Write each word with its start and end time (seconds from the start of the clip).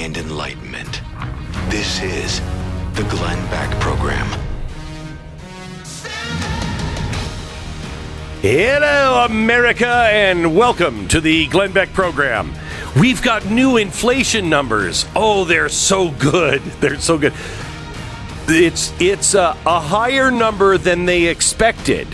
and 0.00 0.16
enlightenment. 0.16 1.02
This 1.68 2.00
is 2.02 2.40
the 2.94 3.02
Glenn 3.10 3.50
Beck 3.50 3.70
Program. 3.80 4.26
Hello, 8.40 9.26
America, 9.26 9.86
and 9.86 10.56
welcome 10.56 11.06
to 11.08 11.20
the 11.20 11.48
Glenn 11.48 11.72
Beck 11.72 11.92
program. 11.92 12.54
We've 12.98 13.20
got 13.20 13.44
new 13.50 13.76
inflation 13.76 14.48
numbers. 14.48 15.04
Oh, 15.14 15.44
they're 15.44 15.68
so 15.68 16.12
good. 16.12 16.62
They're 16.80 16.98
so 16.98 17.18
good. 17.18 17.34
It's 18.48 18.98
it's 18.98 19.34
a, 19.34 19.54
a 19.66 19.80
higher 19.80 20.30
number 20.30 20.78
than 20.78 21.04
they 21.04 21.26
expected, 21.26 22.08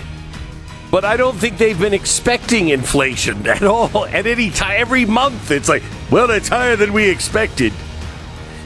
but 0.90 1.04
I 1.04 1.16
don't 1.16 1.36
think 1.36 1.58
they've 1.58 1.78
been 1.78 1.94
expecting 1.94 2.68
inflation 2.68 3.46
at 3.48 3.62
all. 3.62 4.06
At 4.06 4.26
any 4.26 4.50
time, 4.50 4.76
every 4.78 5.04
month, 5.04 5.50
it's 5.50 5.68
like, 5.68 5.82
well, 6.10 6.30
it's 6.30 6.48
higher 6.48 6.76
than 6.76 6.92
we 6.92 7.08
expected. 7.08 7.72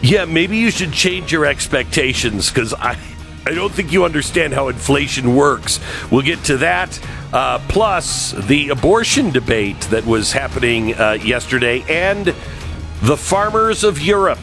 Yeah, 0.02 0.24
maybe 0.24 0.56
you 0.56 0.70
should 0.70 0.92
change 0.92 1.32
your 1.32 1.44
expectations 1.44 2.50
because 2.50 2.72
I, 2.74 2.98
I 3.46 3.52
don't 3.52 3.72
think 3.72 3.92
you 3.92 4.04
understand 4.04 4.54
how 4.54 4.68
inflation 4.68 5.34
works. 5.34 5.80
We'll 6.10 6.22
get 6.22 6.42
to 6.44 6.56
that. 6.58 6.98
Uh, 7.32 7.58
plus, 7.68 8.32
the 8.32 8.70
abortion 8.70 9.30
debate 9.30 9.80
that 9.82 10.04
was 10.04 10.32
happening 10.32 10.98
uh, 10.98 11.12
yesterday 11.12 11.84
and 11.88 12.34
the 13.02 13.16
farmers 13.16 13.84
of 13.84 14.00
Europe. 14.00 14.40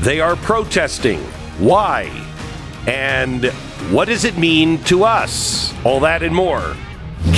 They 0.00 0.20
are 0.20 0.36
protesting. 0.36 1.20
Why? 1.58 2.04
And 2.86 3.46
what 3.90 4.06
does 4.06 4.24
it 4.24 4.38
mean 4.38 4.82
to 4.84 5.04
us? 5.04 5.74
All 5.84 6.00
that 6.00 6.22
and 6.22 6.34
more 6.34 6.76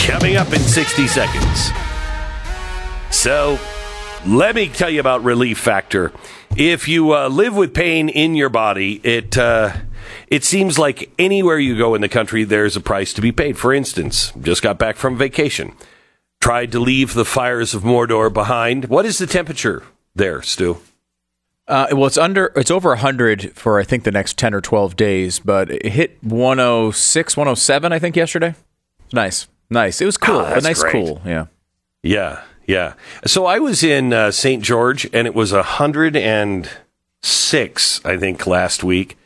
coming 0.06 0.36
up 0.36 0.52
in 0.52 0.60
60 0.60 1.06
seconds. 1.06 1.70
So, 3.10 3.58
let 4.26 4.54
me 4.54 4.68
tell 4.68 4.90
you 4.90 5.00
about 5.00 5.22
Relief 5.24 5.58
Factor. 5.58 6.12
If 6.56 6.86
you 6.88 7.14
uh, 7.14 7.28
live 7.28 7.56
with 7.56 7.74
pain 7.74 8.08
in 8.08 8.34
your 8.34 8.48
body, 8.48 9.00
it 9.02 9.36
uh, 9.36 9.72
it 10.28 10.44
seems 10.44 10.78
like 10.78 11.10
anywhere 11.18 11.58
you 11.58 11.76
go 11.76 11.94
in 11.94 12.00
the 12.00 12.08
country, 12.08 12.44
there's 12.44 12.76
a 12.76 12.80
price 12.80 13.12
to 13.14 13.20
be 13.20 13.32
paid. 13.32 13.58
For 13.58 13.72
instance, 13.72 14.32
just 14.40 14.62
got 14.62 14.78
back 14.78 14.96
from 14.96 15.16
vacation, 15.16 15.74
tried 16.40 16.72
to 16.72 16.80
leave 16.80 17.14
the 17.14 17.24
fires 17.24 17.74
of 17.74 17.82
Mordor 17.82 18.32
behind. 18.32 18.86
What 18.86 19.06
is 19.06 19.18
the 19.18 19.26
temperature 19.26 19.82
there, 20.14 20.42
Stu? 20.42 20.78
Uh, 21.68 21.86
well, 21.92 22.06
it's 22.06 22.18
under, 22.18 22.52
it's 22.56 22.70
over 22.70 22.90
100 22.90 23.52
for 23.54 23.78
I 23.78 23.84
think 23.84 24.04
the 24.04 24.10
next 24.10 24.36
10 24.36 24.52
or 24.52 24.60
12 24.60 24.96
days, 24.96 25.38
but 25.38 25.70
it 25.70 25.86
hit 25.86 26.18
106, 26.22 27.36
107, 27.36 27.92
I 27.92 27.98
think 27.98 28.16
yesterday. 28.16 28.54
Nice, 29.12 29.46
nice. 29.72 30.00
It 30.00 30.06
was 30.06 30.16
cool. 30.16 30.36
Oh, 30.36 30.44
a 30.54 30.60
nice, 30.60 30.82
great. 30.82 30.92
cool. 30.92 31.20
Yeah. 31.24 31.46
Yeah, 32.02 32.42
yeah. 32.66 32.94
So 33.26 33.46
I 33.46 33.58
was 33.58 33.82
in 33.82 34.12
uh, 34.12 34.30
St. 34.30 34.62
George, 34.62 35.08
and 35.12 35.26
it 35.26 35.34
was 35.34 35.52
a 35.52 35.62
hundred 35.62 36.16
and 36.16 36.68
six, 37.22 38.04
I 38.04 38.16
think, 38.16 38.46
last 38.46 38.82
week, 38.82 39.16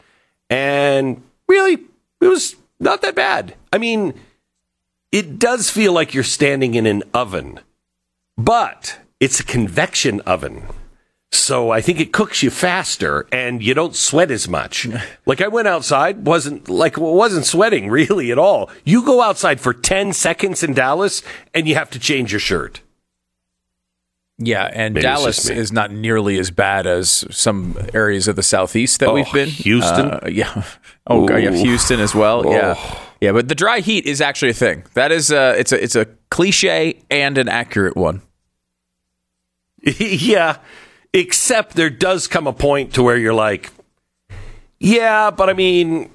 and 0.50 1.22
really, 1.48 1.78
it 2.20 2.28
was 2.28 2.56
not 2.78 3.02
that 3.02 3.14
bad. 3.14 3.54
I 3.72 3.78
mean, 3.78 4.14
it 5.12 5.38
does 5.38 5.70
feel 5.70 5.92
like 5.92 6.12
you're 6.12 6.22
standing 6.24 6.74
in 6.74 6.84
an 6.86 7.02
oven, 7.14 7.60
but 8.36 8.98
it's 9.20 9.40
a 9.40 9.44
convection 9.44 10.20
oven. 10.22 10.64
So 11.32 11.70
I 11.70 11.81
think 11.81 12.00
it 12.00 12.12
cooks 12.12 12.42
you 12.42 12.50
faster 12.50 13.26
and 13.32 13.62
you 13.62 13.75
don't 13.75 13.94
sweat 13.94 14.31
as 14.31 14.48
much. 14.48 14.87
Like 15.26 15.41
I 15.41 15.48
went 15.48 15.66
outside, 15.66 16.25
wasn't 16.25 16.69
like 16.69 16.97
wasn't 16.97 17.47
sweating 17.47 17.91
really 17.91 18.31
at 18.31 18.38
all. 18.38 18.70
You 18.84 19.04
go 19.04 19.20
outside 19.22 19.60
for 19.60 19.75
10 19.75 20.12
seconds 20.12 20.62
in 20.62 20.72
Dallas 20.72 21.20
and 21.53 21.66
you 21.69 21.75
have 21.75 21.91
to 21.91 21.98
change 21.98 22.32
your 22.32 22.38
shirt. 22.38 22.81
Yeah, 24.38 24.70
and 24.72 24.94
Maybe 24.94 25.03
Dallas 25.03 25.48
is 25.48 25.72
not 25.72 25.91
nearly 25.91 26.38
as 26.38 26.50
bad 26.53 26.86
as 26.86 27.25
some 27.31 27.76
areas 27.92 28.28
of 28.28 28.36
the 28.36 28.42
southeast 28.42 29.00
that 29.00 29.09
Oh, 29.09 29.15
we've 29.15 29.32
been. 29.32 29.48
Houston? 29.48 30.10
Uh, 30.10 30.28
yeah. 30.31 30.62
Oh, 31.09 31.26
God, 31.26 31.36
yeah, 31.36 31.50
Houston 31.53 32.00
as 32.00 32.15
well. 32.15 32.44
Yeah, 32.47 32.75
Oh. 32.76 33.12
yeah. 33.20 33.32
But 33.32 33.48
the 33.48 33.54
dry 33.54 33.78
heat 33.81 34.06
is 34.06 34.20
actually 34.20 34.50
a 34.50 34.54
thing. 34.54 34.84
That 34.94 35.10
is, 35.12 35.31
uh, 35.32 35.54
it's 35.59 35.72
a, 35.72 35.82
it's 35.82 35.94
a 35.97 36.06
cliche 36.31 37.00
and 37.10 37.38
an 37.38 37.48
accurate 37.48 37.97
one. 37.97 38.22
yeah, 39.98 40.59
except 41.16 41.75
there 41.75 41.91
does 41.91 42.28
come 42.28 42.47
a 42.47 42.53
point 42.53 42.93
to 42.94 43.03
where 43.03 43.16
you're 43.16 43.34
like, 43.34 43.71
yeah, 44.78 45.31
but 45.31 45.49
I 45.49 45.54
mean, 45.54 46.10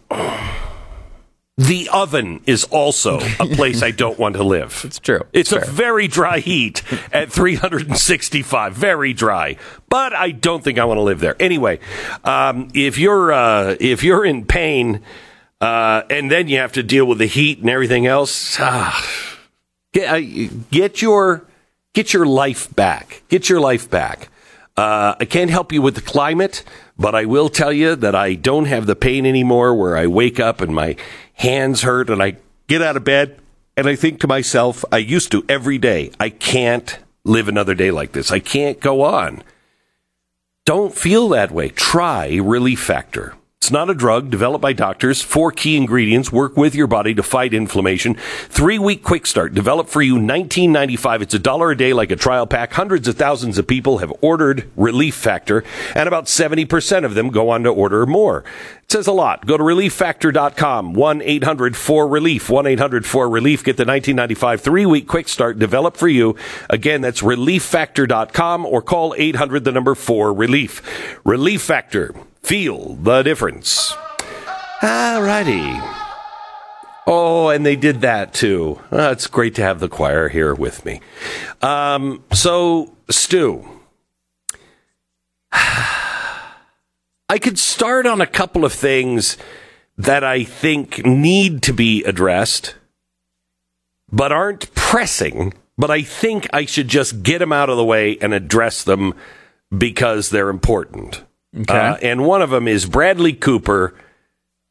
the 1.57 1.89
oven 1.91 2.41
is 2.45 2.65
also 2.65 3.19
a 3.39 3.47
place 3.47 3.81
I 3.81 3.89
don't 3.89 4.19
want 4.19 4.35
to 4.35 4.43
live. 4.43 4.83
It's 4.85 4.99
true. 4.99 5.21
It's 5.33 5.51
It's 5.51 5.67
a 5.67 5.71
very 5.71 6.07
dry 6.07 6.39
heat 6.39 6.83
at 7.11 7.31
365, 7.31 8.73
very 8.73 9.13
dry. 9.13 9.57
But 9.89 10.13
I 10.13 10.31
don't 10.31 10.63
think 10.63 10.77
I 10.77 10.85
want 10.85 10.99
to 10.99 11.01
live 11.01 11.19
there. 11.19 11.35
Anyway, 11.39 11.79
um, 12.23 12.67
if 12.75 12.99
you're 12.99 13.31
uh, 13.31 13.75
if 13.79 14.03
you're 14.03 14.23
in 14.23 14.45
pain, 14.45 15.01
uh, 15.59 16.03
and 16.09 16.29
then 16.29 16.47
you 16.47 16.57
have 16.59 16.73
to 16.73 16.83
deal 16.83 17.05
with 17.05 17.17
the 17.17 17.25
heat 17.25 17.59
and 17.59 17.69
everything 17.69 18.05
else, 18.05 18.57
ah, 18.59 19.03
get, 19.93 20.13
uh, 20.13 20.51
get 20.69 21.01
your 21.01 21.47
get 21.93 22.13
your 22.13 22.27
life 22.27 22.73
back. 22.75 23.23
Get 23.29 23.49
your 23.49 23.59
life 23.59 23.89
back. 23.89 24.29
Uh, 24.81 25.15
I 25.19 25.25
can't 25.25 25.51
help 25.51 25.71
you 25.71 25.79
with 25.79 25.93
the 25.93 26.01
climate, 26.01 26.63
but 26.97 27.13
I 27.13 27.25
will 27.25 27.49
tell 27.49 27.71
you 27.71 27.95
that 27.97 28.15
I 28.15 28.33
don't 28.33 28.65
have 28.65 28.87
the 28.87 28.95
pain 28.95 29.27
anymore 29.27 29.75
where 29.75 29.95
I 29.95 30.07
wake 30.07 30.39
up 30.39 30.59
and 30.59 30.73
my 30.73 30.95
hands 31.35 31.83
hurt 31.83 32.09
and 32.09 32.19
I 32.19 32.37
get 32.65 32.81
out 32.81 32.97
of 32.97 33.03
bed 33.03 33.39
and 33.77 33.85
I 33.85 33.95
think 33.95 34.19
to 34.21 34.27
myself, 34.27 34.83
I 34.91 34.97
used 34.97 35.31
to 35.33 35.45
every 35.47 35.77
day, 35.77 36.09
I 36.19 36.31
can't 36.31 36.97
live 37.23 37.47
another 37.47 37.75
day 37.75 37.91
like 37.91 38.13
this. 38.13 38.31
I 38.31 38.39
can't 38.39 38.79
go 38.79 39.03
on. 39.03 39.43
Don't 40.65 40.95
feel 40.95 41.29
that 41.29 41.51
way. 41.51 41.69
Try 41.69 42.37
Relief 42.37 42.79
Factor. 42.79 43.35
It's 43.61 43.69
not 43.69 43.91
a 43.91 43.93
drug 43.93 44.31
developed 44.31 44.63
by 44.63 44.73
doctors. 44.73 45.21
Four 45.21 45.51
key 45.51 45.77
ingredients 45.77 46.31
work 46.31 46.57
with 46.57 46.73
your 46.73 46.87
body 46.87 47.13
to 47.13 47.21
fight 47.21 47.53
inflammation. 47.53 48.15
Three 48.49 48.79
week 48.79 49.03
quick 49.03 49.27
start 49.27 49.53
developed 49.53 49.91
for 49.91 50.01
you, 50.01 50.17
nineteen 50.17 50.71
ninety 50.71 50.95
five. 50.95 51.21
It's 51.21 51.35
a 51.35 51.39
dollar 51.39 51.69
a 51.69 51.77
day 51.77 51.93
like 51.93 52.09
a 52.09 52.15
trial 52.15 52.47
pack. 52.47 52.73
Hundreds 52.73 53.07
of 53.07 53.17
thousands 53.17 53.59
of 53.59 53.67
people 53.67 53.99
have 53.99 54.11
ordered 54.19 54.67
Relief 54.75 55.13
Factor, 55.13 55.63
and 55.93 56.07
about 56.07 56.27
seventy 56.27 56.65
percent 56.65 57.05
of 57.05 57.13
them 57.13 57.29
go 57.29 57.51
on 57.51 57.61
to 57.61 57.69
order 57.69 58.07
more. 58.07 58.39
It 58.81 58.91
says 58.91 59.05
a 59.05 59.11
lot. 59.11 59.45
Go 59.45 59.57
to 59.57 59.63
relieffactor.com. 59.63 60.93
One 60.95 61.21
eight 61.21 61.43
hundred 61.43 61.77
four 61.77 62.07
relief. 62.07 62.49
One 62.49 62.65
eight 62.65 62.79
hundred 62.79 63.05
four 63.05 63.29
relief. 63.29 63.63
Get 63.63 63.77
the 63.77 63.85
nineteen 63.85 64.15
ninety 64.15 64.33
five 64.33 64.61
three 64.61 64.87
week 64.87 65.07
quick 65.07 65.29
start 65.29 65.59
developed 65.59 65.97
for 65.97 66.07
you. 66.07 66.35
Again, 66.71 67.01
that's 67.01 67.21
relieffactor.com 67.21 68.65
or 68.65 68.81
call 68.81 69.13
eight 69.19 69.35
hundred 69.35 69.65
the 69.65 69.71
number 69.71 69.93
four 69.93 70.33
relief. 70.33 71.19
Relief 71.23 71.61
Factor. 71.61 72.15
Feel 72.41 72.95
the 72.95 73.23
difference. 73.23 73.93
Alrighty. 74.81 75.97
Oh, 77.07 77.49
and 77.49 77.65
they 77.65 77.75
did 77.75 78.01
that 78.01 78.33
too. 78.33 78.79
Uh, 78.91 79.09
it's 79.11 79.27
great 79.27 79.55
to 79.55 79.61
have 79.61 79.79
the 79.79 79.89
choir 79.89 80.29
here 80.29 80.53
with 80.53 80.85
me. 80.85 81.01
Um, 81.61 82.23
so, 82.31 82.95
Stu, 83.09 83.67
I 85.51 87.37
could 87.39 87.59
start 87.59 88.05
on 88.05 88.21
a 88.21 88.27
couple 88.27 88.65
of 88.65 88.73
things 88.73 89.37
that 89.97 90.23
I 90.23 90.43
think 90.43 91.05
need 91.05 91.61
to 91.63 91.73
be 91.73 92.03
addressed, 92.03 92.75
but 94.11 94.31
aren't 94.31 94.73
pressing. 94.73 95.53
But 95.77 95.91
I 95.91 96.01
think 96.01 96.47
I 96.53 96.65
should 96.65 96.87
just 96.87 97.23
get 97.23 97.39
them 97.39 97.51
out 97.51 97.69
of 97.69 97.77
the 97.77 97.83
way 97.83 98.17
and 98.19 98.33
address 98.33 98.83
them 98.83 99.13
because 99.75 100.29
they're 100.29 100.49
important. 100.49 101.23
Okay. 101.57 101.73
Uh, 101.73 101.95
and 102.01 102.25
one 102.25 102.41
of 102.41 102.49
them 102.49 102.67
is 102.67 102.85
Bradley 102.85 103.33
Cooper 103.33 103.93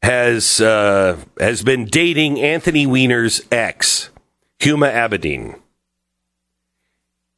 has 0.01 0.59
uh, 0.59 1.17
has 1.39 1.63
been 1.63 1.85
dating 1.85 2.39
Anthony 2.39 2.87
Weiner's 2.87 3.41
ex, 3.51 4.09
Huma 4.59 4.91
Abedin, 4.91 5.59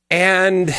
and 0.09 0.73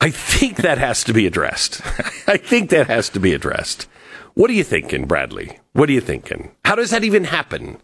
I 0.00 0.10
think 0.10 0.58
that 0.58 0.78
has 0.78 1.02
to 1.04 1.12
be 1.12 1.26
addressed. 1.26 1.80
I 2.28 2.36
think 2.36 2.70
that 2.70 2.86
has 2.86 3.08
to 3.10 3.20
be 3.20 3.32
addressed. 3.32 3.88
What 4.34 4.50
are 4.50 4.54
you 4.54 4.64
thinking, 4.64 5.06
Bradley? 5.06 5.58
What 5.72 5.88
are 5.88 5.92
you 5.92 6.00
thinking? 6.00 6.52
How 6.64 6.74
does 6.74 6.90
that 6.90 7.02
even 7.02 7.24
happen? 7.24 7.78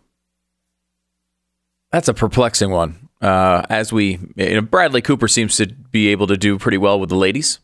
That's 1.90 2.08
a 2.08 2.14
perplexing 2.14 2.70
one. 2.70 3.08
Uh, 3.20 3.62
as 3.70 3.92
we, 3.92 4.18
you 4.36 4.54
know, 4.54 4.60
Bradley 4.60 5.00
Cooper 5.02 5.28
seems 5.28 5.56
to 5.56 5.66
be 5.66 6.08
able 6.08 6.26
to 6.26 6.36
do 6.36 6.58
pretty 6.58 6.78
well 6.78 7.00
with 7.00 7.08
the 7.08 7.16
ladies, 7.16 7.58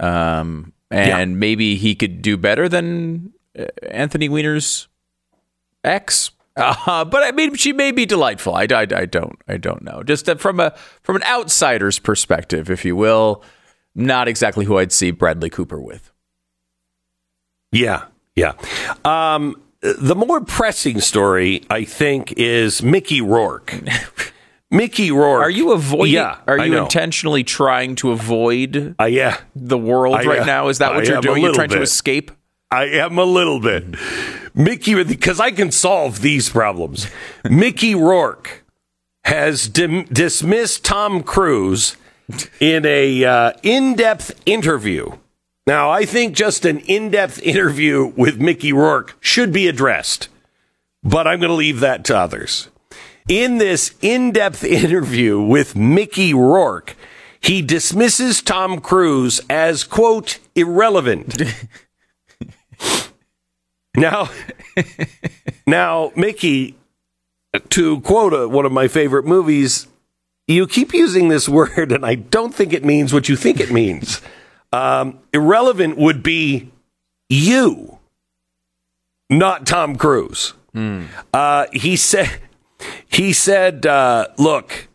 um, 0.00 0.72
and 0.90 1.08
Yeah. 1.32 1.36
maybe 1.38 1.76
he 1.76 1.94
could 1.94 2.22
do 2.22 2.36
better 2.36 2.68
than 2.68 3.32
uh, 3.58 3.64
Anthony 3.90 4.28
Weiner's 4.28 4.88
ex. 5.84 6.30
Uh, 6.56 7.04
but 7.04 7.22
I 7.22 7.32
mean, 7.32 7.54
she 7.54 7.72
may 7.74 7.90
be 7.92 8.06
delightful. 8.06 8.54
I, 8.54 8.62
I, 8.70 8.86
I 8.94 9.04
don't, 9.06 9.38
I 9.46 9.58
don't 9.58 9.82
know. 9.82 10.02
Just 10.02 10.30
from 10.38 10.58
a 10.58 10.74
from 11.02 11.16
an 11.16 11.22
outsider's 11.24 11.98
perspective, 11.98 12.70
if 12.70 12.82
you 12.84 12.96
will, 12.96 13.44
not 13.94 14.26
exactly 14.26 14.64
who 14.64 14.78
I'd 14.78 14.90
see 14.92 15.10
Bradley 15.10 15.50
Cooper 15.50 15.78
with. 15.80 16.10
Yeah, 17.72 18.04
yeah. 18.34 18.52
Um, 19.04 19.60
the 19.80 20.14
more 20.14 20.40
pressing 20.40 21.00
story, 21.00 21.62
I 21.68 21.84
think, 21.84 22.32
is 22.38 22.82
Mickey 22.82 23.20
Rourke. 23.20 23.74
Mickey 24.70 25.10
Rourke. 25.12 25.42
Are 25.42 25.50
you 25.50 25.72
avoiding? 25.72 26.14
Yeah, 26.14 26.38
are 26.46 26.58
you 26.58 26.76
intentionally 26.78 27.44
trying 27.44 27.94
to 27.96 28.10
avoid 28.10 28.94
Uh, 29.00 29.04
yeah, 29.04 29.38
the 29.54 29.78
world 29.78 30.16
I, 30.16 30.22
right 30.24 30.40
uh, 30.40 30.44
now? 30.44 30.68
Is 30.68 30.78
that 30.78 30.92
what 30.94 31.04
I 31.04 31.06
you're 31.06 31.12
am 31.14 31.18
a 31.18 31.22
doing? 31.22 31.42
You're 31.42 31.50
little 31.52 31.54
trying 31.54 31.68
to 31.70 31.76
bit. 31.76 31.82
escape? 31.82 32.30
I 32.70 32.86
am 32.86 33.16
a 33.18 33.24
little 33.24 33.60
bit. 33.60 33.84
Mickey, 34.54 35.02
because 35.04 35.38
I 35.38 35.50
can 35.52 35.70
solve 35.70 36.20
these 36.20 36.48
problems. 36.48 37.06
Mickey 37.48 37.94
Rourke 37.94 38.64
has 39.24 39.68
dim- 39.68 40.04
dismissed 40.06 40.84
Tom 40.84 41.22
Cruise 41.22 41.96
in 42.58 42.84
a 42.84 43.24
uh, 43.24 43.52
in-depth 43.62 44.42
interview. 44.46 45.10
Now, 45.66 45.90
I 45.90 46.04
think 46.04 46.34
just 46.34 46.64
an 46.64 46.78
in-depth 46.80 47.40
interview 47.42 48.12
with 48.16 48.40
Mickey 48.40 48.72
Rourke 48.72 49.16
should 49.20 49.52
be 49.52 49.68
addressed, 49.68 50.28
but 51.04 51.26
I'm 51.26 51.38
going 51.38 51.50
to 51.50 51.54
leave 51.54 51.80
that 51.80 52.04
to 52.06 52.16
others. 52.16 52.68
In 53.28 53.58
this 53.58 53.94
in-depth 54.02 54.64
interview 54.84 55.40
with 55.40 55.74
Mickey 55.76 56.32
Rourke, 56.32 56.96
he 57.40 57.62
dismisses 57.62 58.42
Tom 58.42 58.80
Cruise 58.80 59.40
as 59.50 59.84
quote 59.84 60.38
irrelevant. 60.54 61.42
Now, 63.96 64.28
now, 65.66 66.12
Mickey, 66.14 66.76
to 67.70 68.00
quote 68.02 68.34
a, 68.34 68.46
one 68.46 68.66
of 68.66 68.72
my 68.72 68.88
favorite 68.88 69.24
movies, 69.24 69.86
you 70.46 70.66
keep 70.66 70.92
using 70.92 71.28
this 71.28 71.48
word, 71.48 71.90
and 71.90 72.04
I 72.04 72.14
don't 72.16 72.54
think 72.54 72.72
it 72.72 72.84
means 72.84 73.12
what 73.12 73.28
you 73.28 73.36
think 73.36 73.58
it 73.58 73.72
means. 73.72 74.20
Um, 74.72 75.18
irrelevant 75.32 75.96
would 75.96 76.22
be 76.22 76.70
you, 77.30 77.98
not 79.30 79.66
Tom 79.66 79.96
Cruise. 79.96 80.52
Uh, 81.32 81.64
he 81.72 81.96
said, 81.96 82.42
he 83.06 83.32
said, 83.32 83.86
uh, 83.86 84.28
look, 84.38 84.88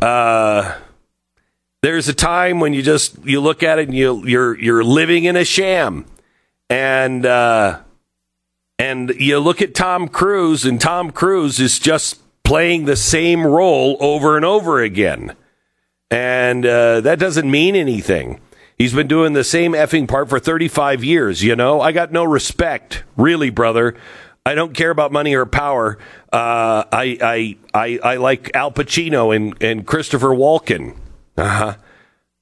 uh, 0.00 0.78
there's 1.82 2.08
a 2.08 2.14
time 2.14 2.60
when 2.60 2.72
you 2.72 2.82
just 2.82 3.24
you 3.24 3.40
look 3.40 3.62
at 3.62 3.78
it 3.78 3.88
and 3.88 3.96
you 3.96 4.26
you're 4.26 4.58
you're 4.58 4.84
living 4.84 5.24
in 5.24 5.36
a 5.36 5.44
sham, 5.44 6.04
and 6.68 7.24
uh, 7.24 7.80
and 8.78 9.10
you 9.18 9.38
look 9.38 9.62
at 9.62 9.74
Tom 9.74 10.08
Cruise, 10.08 10.64
and 10.64 10.80
Tom 10.80 11.10
Cruise 11.10 11.60
is 11.60 11.78
just 11.78 12.20
playing 12.42 12.84
the 12.84 12.96
same 12.96 13.46
role 13.46 13.96
over 14.00 14.36
and 14.36 14.44
over 14.44 14.80
again. 14.80 15.34
And 16.10 16.64
uh, 16.64 17.00
that 17.00 17.18
doesn't 17.18 17.50
mean 17.50 17.74
anything. 17.74 18.40
He's 18.78 18.92
been 18.92 19.08
doing 19.08 19.32
the 19.32 19.42
same 19.42 19.72
effing 19.72 20.06
part 20.06 20.28
for 20.28 20.38
35 20.38 21.02
years, 21.02 21.42
you 21.42 21.56
know? 21.56 21.80
I 21.80 21.92
got 21.92 22.12
no 22.12 22.24
respect, 22.24 23.04
really, 23.16 23.50
brother. 23.50 23.96
I 24.46 24.54
don't 24.54 24.74
care 24.74 24.90
about 24.90 25.10
money 25.10 25.34
or 25.34 25.44
power. 25.44 25.98
Uh, 26.32 26.84
I, 26.92 27.18
I, 27.20 27.56
I, 27.74 27.98
I 28.12 28.16
like 28.16 28.54
Al 28.54 28.70
Pacino 28.70 29.34
and, 29.34 29.60
and 29.60 29.84
Christopher 29.84 30.28
Walken. 30.28 30.96
Uh 31.36 31.48
huh. 31.48 31.76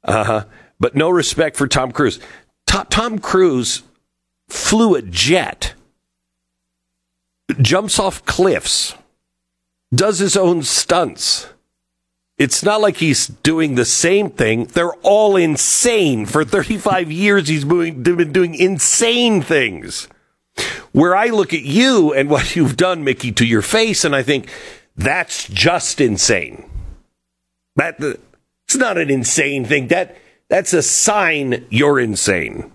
Uh 0.04 0.24
huh. 0.24 0.44
But 0.78 0.94
no 0.94 1.08
respect 1.08 1.56
for 1.56 1.66
Tom 1.66 1.92
Cruise. 1.92 2.20
To- 2.66 2.86
Tom 2.90 3.18
Cruise 3.18 3.84
flew 4.48 4.94
a 4.94 5.00
jet 5.00 5.72
jumps 7.60 7.98
off 7.98 8.24
cliffs, 8.26 8.94
does 9.94 10.18
his 10.18 10.36
own 10.36 10.62
stunts. 10.62 11.48
It's 12.36 12.62
not 12.62 12.80
like 12.80 12.96
he's 12.96 13.28
doing 13.28 13.76
the 13.76 13.84
same 13.84 14.28
thing. 14.28 14.64
They're 14.66 14.94
all 15.02 15.36
insane. 15.36 16.26
For 16.26 16.44
35 16.44 17.10
years, 17.10 17.48
he's 17.48 17.64
been 17.64 18.02
doing 18.02 18.54
insane 18.54 19.40
things. 19.40 20.08
Where 20.94 21.17
I 21.17 21.26
look 21.26 21.52
at 21.52 21.62
you 21.62 22.14
and 22.14 22.31
what 22.31 22.55
you've 22.55 22.76
done, 22.76 23.02
Mickey, 23.02 23.32
to 23.32 23.44
your 23.44 23.62
face, 23.62 24.05
and 24.05 24.14
I 24.14 24.23
think 24.23 24.49
that's 24.94 25.49
just 25.49 26.00
insane. 26.00 26.70
That 27.75 27.96
it's 27.99 28.76
not 28.76 28.96
an 28.96 29.11
insane 29.11 29.64
thing. 29.64 29.88
That 29.88 30.17
that's 30.49 30.73
a 30.73 30.82
sign 30.82 31.67
you're 31.69 31.99
insane. 31.99 32.70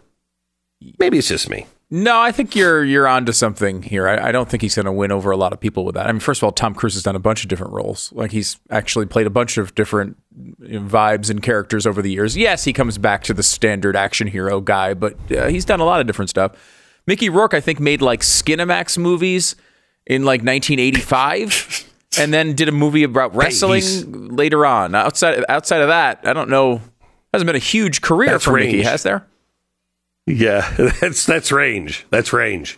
Maybe 1.00 1.18
it's 1.18 1.30
just 1.30 1.50
me. 1.50 1.66
No, 1.90 2.20
I 2.20 2.34
think 2.34 2.58
you're 2.58 2.84
you're 2.84 3.08
onto 3.08 3.32
something 3.32 3.84
here. 3.84 4.06
I, 4.06 4.28
I 4.28 4.32
don't 4.34 4.50
think 4.50 4.64
he's 4.64 4.76
going 4.76 4.86
to 4.86 4.92
win 4.92 5.14
over 5.14 5.32
a 5.32 5.38
lot 5.38 5.54
of 5.54 5.62
people 5.62 5.86
with 5.86 5.96
that. 5.96 6.06
I 6.06 6.12
mean, 6.12 6.20
first 6.20 6.42
of 6.42 6.44
all, 6.44 6.52
Tom 6.52 6.76
Cruise 6.76 6.96
has 6.96 7.04
done 7.04 7.16
a 7.16 7.20
bunch 7.20 7.44
of 7.44 7.48
different 7.48 7.72
roles. 7.72 8.12
Like 8.12 8.32
he's 8.32 8.60
actually 8.70 9.06
played 9.06 9.28
a 9.28 9.32
bunch 9.32 9.58
of 9.58 9.74
different 9.76 10.18
vibes 10.60 11.30
and 11.30 11.42
characters 11.42 11.88
over 11.88 12.02
the 12.02 12.12
years. 12.12 12.36
Yes, 12.36 12.66
he 12.66 12.74
comes 12.74 12.98
back 12.98 13.24
to 13.24 13.34
the 13.34 13.44
standard 13.44 13.96
action 13.96 14.28
hero 14.28 14.60
guy, 14.60 14.94
but 14.94 15.16
uh, 15.32 15.48
he's 15.48 15.64
done 15.64 15.80
a 15.80 15.86
lot 15.86 16.02
of 16.02 16.06
different 16.06 16.30
stuff. 16.30 16.52
Mickey 17.10 17.30
Rourke, 17.30 17.56
I 17.56 17.60
think, 17.60 17.80
made 17.80 18.04
like 18.04 18.22
Skinamax 18.22 18.96
movies 18.96 19.56
in 20.06 20.26
like 20.26 20.42
1985, 20.42 21.92
and 22.20 22.32
then 22.32 22.54
did 22.54 22.70
a 22.70 22.72
movie 22.72 23.02
about 23.02 23.36
wrestling 23.36 24.36
later 24.36 24.64
on. 24.64 24.94
Outside 24.94 25.44
outside 25.50 25.82
of 25.82 25.88
that, 25.88 26.20
I 26.24 26.34
don't 26.34 26.52
know. 26.52 26.82
Hasn't 27.34 27.48
been 27.48 27.56
a 27.56 27.60
huge 27.60 28.02
career 28.02 28.30
That's 28.30 28.44
for 28.44 28.54
Mickey, 28.54 28.74
range. 28.74 28.86
has 28.86 29.02
there? 29.02 29.26
Yeah, 30.28 30.72
that's 31.02 31.26
that's 31.26 31.52
range. 31.52 32.06
That's 32.12 32.32
range. 32.32 32.78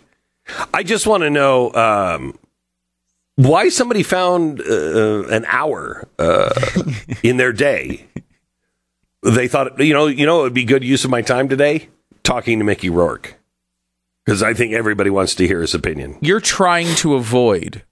I 0.73 0.83
just 0.83 1.05
want 1.05 1.23
to 1.23 1.29
know 1.29 1.73
um, 1.73 2.39
why 3.35 3.67
somebody 3.67 4.01
found 4.01 4.61
uh, 4.61 5.23
an 5.27 5.43
hour 5.49 6.07
uh, 6.17 6.53
in 7.21 7.35
their 7.35 7.51
day. 7.51 8.07
They 9.23 9.49
thought, 9.49 9.77
you 9.81 9.93
know, 9.93 10.07
you 10.07 10.25
know, 10.25 10.39
it 10.39 10.43
would 10.43 10.53
be 10.53 10.63
good 10.63 10.85
use 10.85 11.03
of 11.03 11.11
my 11.11 11.21
time 11.21 11.49
today 11.49 11.89
talking 12.23 12.59
to 12.59 12.63
Mickey 12.63 12.89
Rourke 12.89 13.35
because 14.25 14.43
I 14.43 14.53
think 14.53 14.73
everybody 14.73 15.09
wants 15.09 15.35
to 15.35 15.47
hear 15.47 15.61
his 15.61 15.73
opinion. 15.73 16.17
You're 16.21 16.39
trying 16.39 16.93
to 16.97 17.15
avoid 17.15 17.83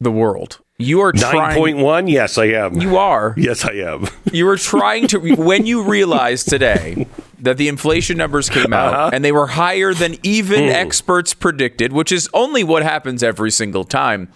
the 0.00 0.10
world. 0.10 0.60
You 0.80 1.00
are 1.00 1.12
Nine 1.12 1.32
trying. 1.32 1.56
point 1.58 1.78
one. 1.78 2.06
Yes, 2.06 2.38
I 2.38 2.44
am. 2.46 2.80
You 2.80 2.96
are. 2.98 3.34
yes, 3.38 3.64
I 3.64 3.72
am. 3.72 4.06
You 4.30 4.46
were 4.46 4.56
trying 4.56 5.08
to 5.08 5.18
when 5.34 5.66
you 5.66 5.82
realized 5.82 6.48
today 6.48 7.06
that 7.40 7.56
the 7.56 7.66
inflation 7.68 8.16
numbers 8.16 8.48
came 8.48 8.72
out 8.72 8.94
Uh-huh. 8.94 9.10
and 9.12 9.24
they 9.24 9.32
were 9.32 9.48
higher 9.48 9.92
than 9.94 10.16
even 10.22 10.64
Hmm. 10.64 10.70
experts 10.70 11.34
predicted, 11.34 11.92
which 11.92 12.12
is 12.12 12.28
only 12.32 12.62
what 12.62 12.82
happens 12.84 13.22
every 13.24 13.50
single 13.50 13.82
time. 13.84 14.28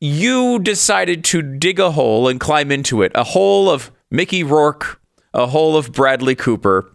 You 0.00 0.58
decided 0.60 1.24
to 1.24 1.42
dig 1.42 1.78
a 1.78 1.90
hole 1.90 2.28
and 2.28 2.40
climb 2.40 2.70
into 2.72 3.02
it, 3.02 3.12
a 3.14 3.24
hole 3.24 3.68
of 3.68 3.90
Mickey 4.10 4.42
Rourke, 4.42 5.00
a 5.34 5.46
hole 5.46 5.76
of 5.76 5.92
Bradley 5.92 6.34
Cooper, 6.34 6.90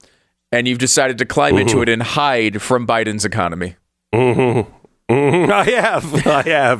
and 0.58 0.68
you've 0.68 0.80
decided 0.80 1.18
to 1.20 1.26
climb 1.26 1.58
into 1.58 1.82
it 1.82 1.90
and 1.90 2.02
hide 2.02 2.62
from 2.62 2.88
Biden's 2.88 3.26
economy. 3.26 3.76
Mhm, 4.14 5.52
I 5.52 5.64
have. 5.66 6.26
I 6.28 6.42
have. 6.44 6.80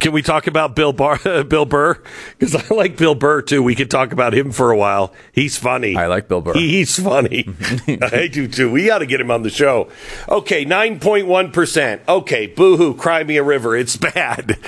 Can 0.00 0.12
we 0.12 0.22
talk 0.22 0.46
about 0.46 0.74
Bill 0.74 0.92
Bar- 0.94 1.44
Bill 1.44 1.66
Burr? 1.66 2.02
Because 2.38 2.54
I 2.54 2.74
like 2.74 2.96
Bill 2.96 3.14
Burr 3.14 3.42
too. 3.42 3.62
We 3.62 3.74
could 3.74 3.90
talk 3.90 4.12
about 4.12 4.32
him 4.32 4.50
for 4.50 4.70
a 4.70 4.76
while. 4.78 5.12
He's 5.32 5.58
funny. 5.58 5.94
I 5.94 6.06
like 6.06 6.26
Bill 6.26 6.40
Burr. 6.40 6.54
He's 6.54 6.98
funny. 6.98 7.44
I 8.00 8.28
do 8.32 8.48
too. 8.48 8.70
We 8.72 8.86
got 8.86 8.98
to 9.00 9.06
get 9.06 9.20
him 9.20 9.30
on 9.30 9.42
the 9.42 9.50
show. 9.50 9.90
Okay, 10.28 10.64
nine 10.64 10.98
point 11.00 11.26
one 11.26 11.52
percent. 11.52 12.00
Okay, 12.08 12.46
boohoo, 12.46 12.94
cry 12.94 13.24
me 13.24 13.36
a 13.36 13.42
river. 13.42 13.76
It's 13.76 13.96
bad. 13.96 14.58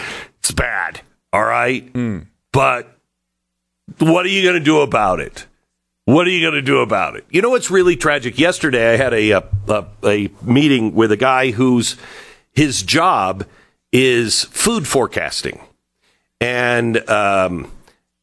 It's 0.40 0.50
bad. 0.52 1.00
All 1.32 1.44
right. 1.44 1.88
Hmm. 1.90 2.18
But 2.52 2.94
what 4.00 4.26
are 4.26 4.30
you 4.30 4.42
going 4.42 4.54
to 4.58 4.60
do 4.64 4.80
about 4.80 5.20
it? 5.20 5.46
What 6.08 6.26
are 6.26 6.30
you 6.30 6.40
going 6.40 6.54
to 6.54 6.62
do 6.62 6.78
about 6.78 7.16
it? 7.16 7.26
You 7.28 7.42
know 7.42 7.50
what's 7.50 7.70
really 7.70 7.94
tragic? 7.94 8.38
Yesterday, 8.38 8.94
I 8.94 8.96
had 8.96 9.12
a, 9.12 9.30
a, 9.32 9.44
a, 9.68 9.86
a 10.04 10.30
meeting 10.42 10.94
with 10.94 11.12
a 11.12 11.18
guy 11.18 11.50
whose 11.50 11.96
his 12.50 12.82
job 12.82 13.44
is 13.92 14.44
food 14.44 14.88
forecasting, 14.88 15.60
and 16.40 17.06
um, 17.10 17.70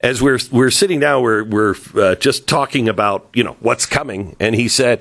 as 0.02 0.20
we're 0.20 0.40
we're 0.52 0.72
sitting 0.72 1.00
down, 1.00 1.22
we're 1.22 1.44
we're 1.44 1.76
uh, 1.94 2.16
just 2.16 2.48
talking 2.48 2.90
about 2.90 3.30
you 3.36 3.44
know 3.44 3.56
what's 3.60 3.86
coming, 3.86 4.36
and 4.40 4.56
he 4.56 4.68
said, 4.68 5.00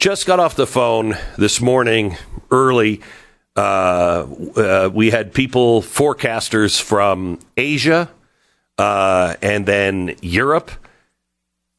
just 0.00 0.26
got 0.26 0.40
off 0.40 0.56
the 0.56 0.66
phone 0.66 1.16
this 1.38 1.60
morning 1.60 2.16
early. 2.50 3.00
Uh, 3.54 4.26
uh, 4.56 4.90
we 4.92 5.10
had 5.10 5.32
people 5.32 5.82
forecasters 5.82 6.82
from 6.82 7.38
Asia 7.56 8.10
uh, 8.76 9.36
and 9.40 9.66
then 9.66 10.16
Europe, 10.20 10.72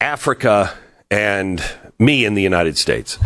Africa, 0.00 0.74
and 1.10 1.62
me 1.98 2.24
in 2.24 2.34
the 2.34 2.42
United 2.42 2.76
States. 2.76 3.18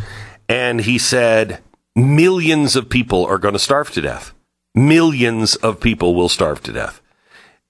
And 0.48 0.80
he 0.80 0.98
said 0.98 1.60
millions 1.94 2.76
of 2.76 2.88
people 2.88 3.24
are 3.26 3.38
going 3.38 3.54
to 3.54 3.58
starve 3.58 3.90
to 3.92 4.00
death. 4.00 4.32
Millions 4.74 5.56
of 5.56 5.80
people 5.80 6.14
will 6.14 6.28
starve 6.28 6.62
to 6.64 6.72
death. 6.72 7.00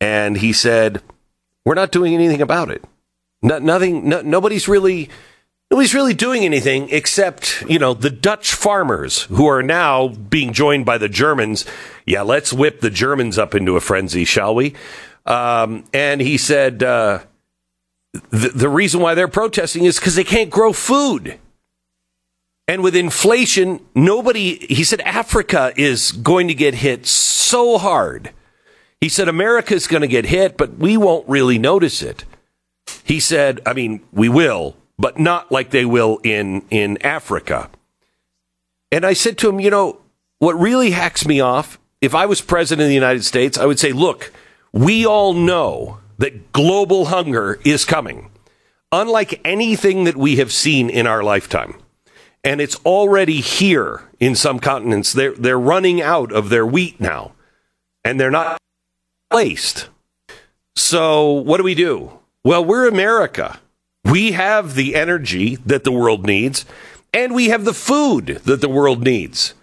And 0.01 0.37
he 0.37 0.53
said, 0.53 1.03
we're 1.65 1.75
not 1.75 1.93
doing 1.93 2.15
anything 2.15 2.43
about 2.43 2.71
it. 2.71 2.85
No, 3.43 3.59
nothing. 3.59 4.09
No, 4.09 4.21
nobody's 4.23 4.69
really. 4.69 5.11
Nobody's 5.71 5.95
really 5.95 6.15
doing 6.15 6.45
anything 6.45 6.89
except, 6.91 7.63
you 7.69 7.79
know, 7.79 7.95
the 7.95 8.11
Dutch 8.11 8.55
farmers 8.55 9.23
who 9.23 9.47
are 9.47 9.63
now 9.63 10.09
being 10.09 10.53
joined 10.53 10.85
by 10.85 10.99
the 10.99 11.09
Germans. 11.09 11.65
Yeah, 12.05 12.23
let's 12.23 12.53
whip 12.53 12.81
the 12.81 12.91
Germans 12.91 13.39
up 13.39 13.55
into 13.55 13.77
a 13.77 13.81
frenzy, 13.81 14.25
shall 14.25 14.53
we? 14.53 14.75
Um, 15.27 15.85
and 15.93 16.21
he 16.21 16.39
said 16.39 16.83
uh, 16.83 17.21
the, 18.13 18.69
reason 18.69 19.01
why 19.01 19.15
they're 19.15 19.29
protesting 19.29 19.85
is 19.85 19.99
because 19.99 20.17
they 20.17 20.25
can't 20.25 20.51
grow 20.51 20.73
food. 20.73 21.39
And 22.67 22.83
with 22.83 22.97
inflation, 22.97 23.85
nobody, 23.95 24.67
he 24.67 24.85
said, 24.85 25.01
Africa 25.03 25.73
is 25.77 26.13
going 26.13 26.49
to 26.49 26.55
get 26.55 26.75
hit 26.75 27.07
so 27.07 27.79
hard. 27.79 28.31
He 29.01 29.09
said, 29.09 29.29
America 29.29 29.75
is 29.75 29.87
going 29.87 30.03
to 30.03 30.09
get 30.09 30.27
hit, 30.27 30.57
but 30.57 30.77
we 30.77 30.97
won't 30.97 31.29
really 31.29 31.59
notice 31.59 32.03
it. 32.03 32.25
He 33.05 33.21
said, 33.21 33.61
I 33.65 33.73
mean, 33.73 34.01
we 34.13 34.29
will, 34.29 34.77
but 34.99 35.19
not 35.19 35.51
like 35.51 35.71
they 35.71 35.85
will 35.85 36.19
in, 36.23 36.63
in 36.71 36.99
Africa. 37.03 37.71
And 38.93 39.07
I 39.07 39.13
said 39.13 39.39
to 39.39 39.49
him, 39.49 39.61
you 39.61 39.71
know, 39.71 40.01
what 40.39 40.55
really 40.55 40.91
hacks 40.91 41.27
me 41.27 41.41
off, 41.41 41.79
if 42.01 42.15
I 42.15 42.27
was 42.27 42.41
president 42.41 42.85
of 42.85 42.89
the 42.89 42.95
United 42.95 43.25
States, 43.25 43.59
I 43.59 43.67
would 43.67 43.79
say, 43.79 43.93
look, 43.93 44.33
we 44.73 45.07
all 45.07 45.33
know 45.33 46.00
that 46.21 46.53
global 46.53 47.07
hunger 47.07 47.59
is 47.65 47.87
coming, 47.87 48.31
unlike 48.93 49.41
anything 49.43 50.05
that 50.05 50.17
we 50.17 50.37
have 50.37 50.53
seen 50.53 50.91
in 50.91 51.07
our 51.07 51.23
lifetime. 51.23 51.75
And 52.45 52.61
it's 52.61 52.77
already 52.85 53.41
here 53.41 54.03
in 54.21 54.35
some 54.35 54.61
continents. 54.61 55.15
They're, 55.15 55.33
they're 55.33 55.59
running 55.59 56.03
out 56.03 56.31
of 56.31 56.51
their 56.51 56.67
wheat 56.67 57.01
now, 57.01 57.33
and 58.05 58.21
they're 58.21 58.31
not 58.31 58.59
placed. 59.31 59.89
So, 60.77 61.31
what 61.31 61.57
do 61.57 61.63
we 61.63 61.75
do? 61.75 62.13
Well, 62.45 62.65
we're 62.65 62.87
America. 62.87 63.59
We 64.05 64.33
have 64.33 64.75
the 64.75 64.95
energy 64.95 65.57
that 65.57 65.85
the 65.85 65.93
world 65.93 66.27
needs, 66.27 66.67
and 67.15 67.35
we 67.35 67.49
have 67.49 67.65
the 67.65 67.75
food 67.75 68.43
that 68.45 68.61
the 68.61 68.69
world 68.69 69.03
needs. 69.05 69.55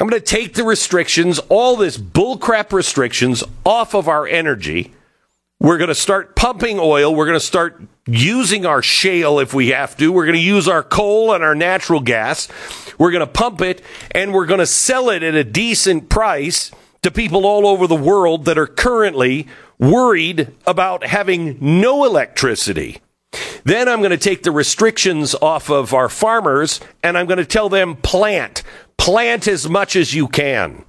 I'm 0.00 0.08
going 0.08 0.20
to 0.20 0.26
take 0.26 0.54
the 0.54 0.64
restrictions, 0.64 1.38
all 1.48 1.76
this 1.76 1.96
bullcrap 1.96 2.72
restrictions, 2.72 3.44
off 3.64 3.94
of 3.94 4.08
our 4.08 4.26
energy. 4.26 4.92
We're 5.64 5.78
going 5.78 5.88
to 5.88 5.94
start 5.94 6.36
pumping 6.36 6.78
oil. 6.78 7.14
We're 7.14 7.24
going 7.24 7.38
to 7.38 7.44
start 7.44 7.82
using 8.06 8.66
our 8.66 8.82
shale 8.82 9.38
if 9.38 9.54
we 9.54 9.68
have 9.68 9.96
to. 9.96 10.12
We're 10.12 10.26
going 10.26 10.36
to 10.36 10.42
use 10.42 10.68
our 10.68 10.82
coal 10.82 11.32
and 11.32 11.42
our 11.42 11.54
natural 11.54 12.00
gas. 12.00 12.48
We're 12.98 13.10
going 13.10 13.26
to 13.26 13.32
pump 13.32 13.62
it 13.62 13.80
and 14.10 14.34
we're 14.34 14.44
going 14.44 14.60
to 14.60 14.66
sell 14.66 15.08
it 15.08 15.22
at 15.22 15.34
a 15.34 15.42
decent 15.42 16.10
price 16.10 16.70
to 17.02 17.10
people 17.10 17.46
all 17.46 17.66
over 17.66 17.86
the 17.86 17.94
world 17.94 18.44
that 18.44 18.58
are 18.58 18.66
currently 18.66 19.46
worried 19.78 20.54
about 20.66 21.06
having 21.06 21.56
no 21.60 22.04
electricity. 22.04 23.00
Then 23.64 23.88
I'm 23.88 24.00
going 24.00 24.10
to 24.10 24.18
take 24.18 24.42
the 24.42 24.52
restrictions 24.52 25.34
off 25.34 25.70
of 25.70 25.94
our 25.94 26.10
farmers 26.10 26.78
and 27.02 27.16
I'm 27.16 27.26
going 27.26 27.38
to 27.38 27.46
tell 27.46 27.70
them 27.70 27.96
plant, 27.96 28.62
plant 28.98 29.48
as 29.48 29.68
much 29.68 29.96
as 29.96 30.12
you 30.12 30.28
can. 30.28 30.84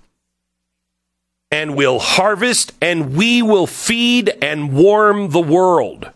And 1.55 1.73
we'll 1.73 1.99
harvest 1.99 2.73
and 2.81 3.15
we 3.15 3.41
will 3.41 3.65
feed 3.65 4.27
and 4.41 4.73
warm 4.73 5.29
the 5.29 5.39
world. 5.39 6.11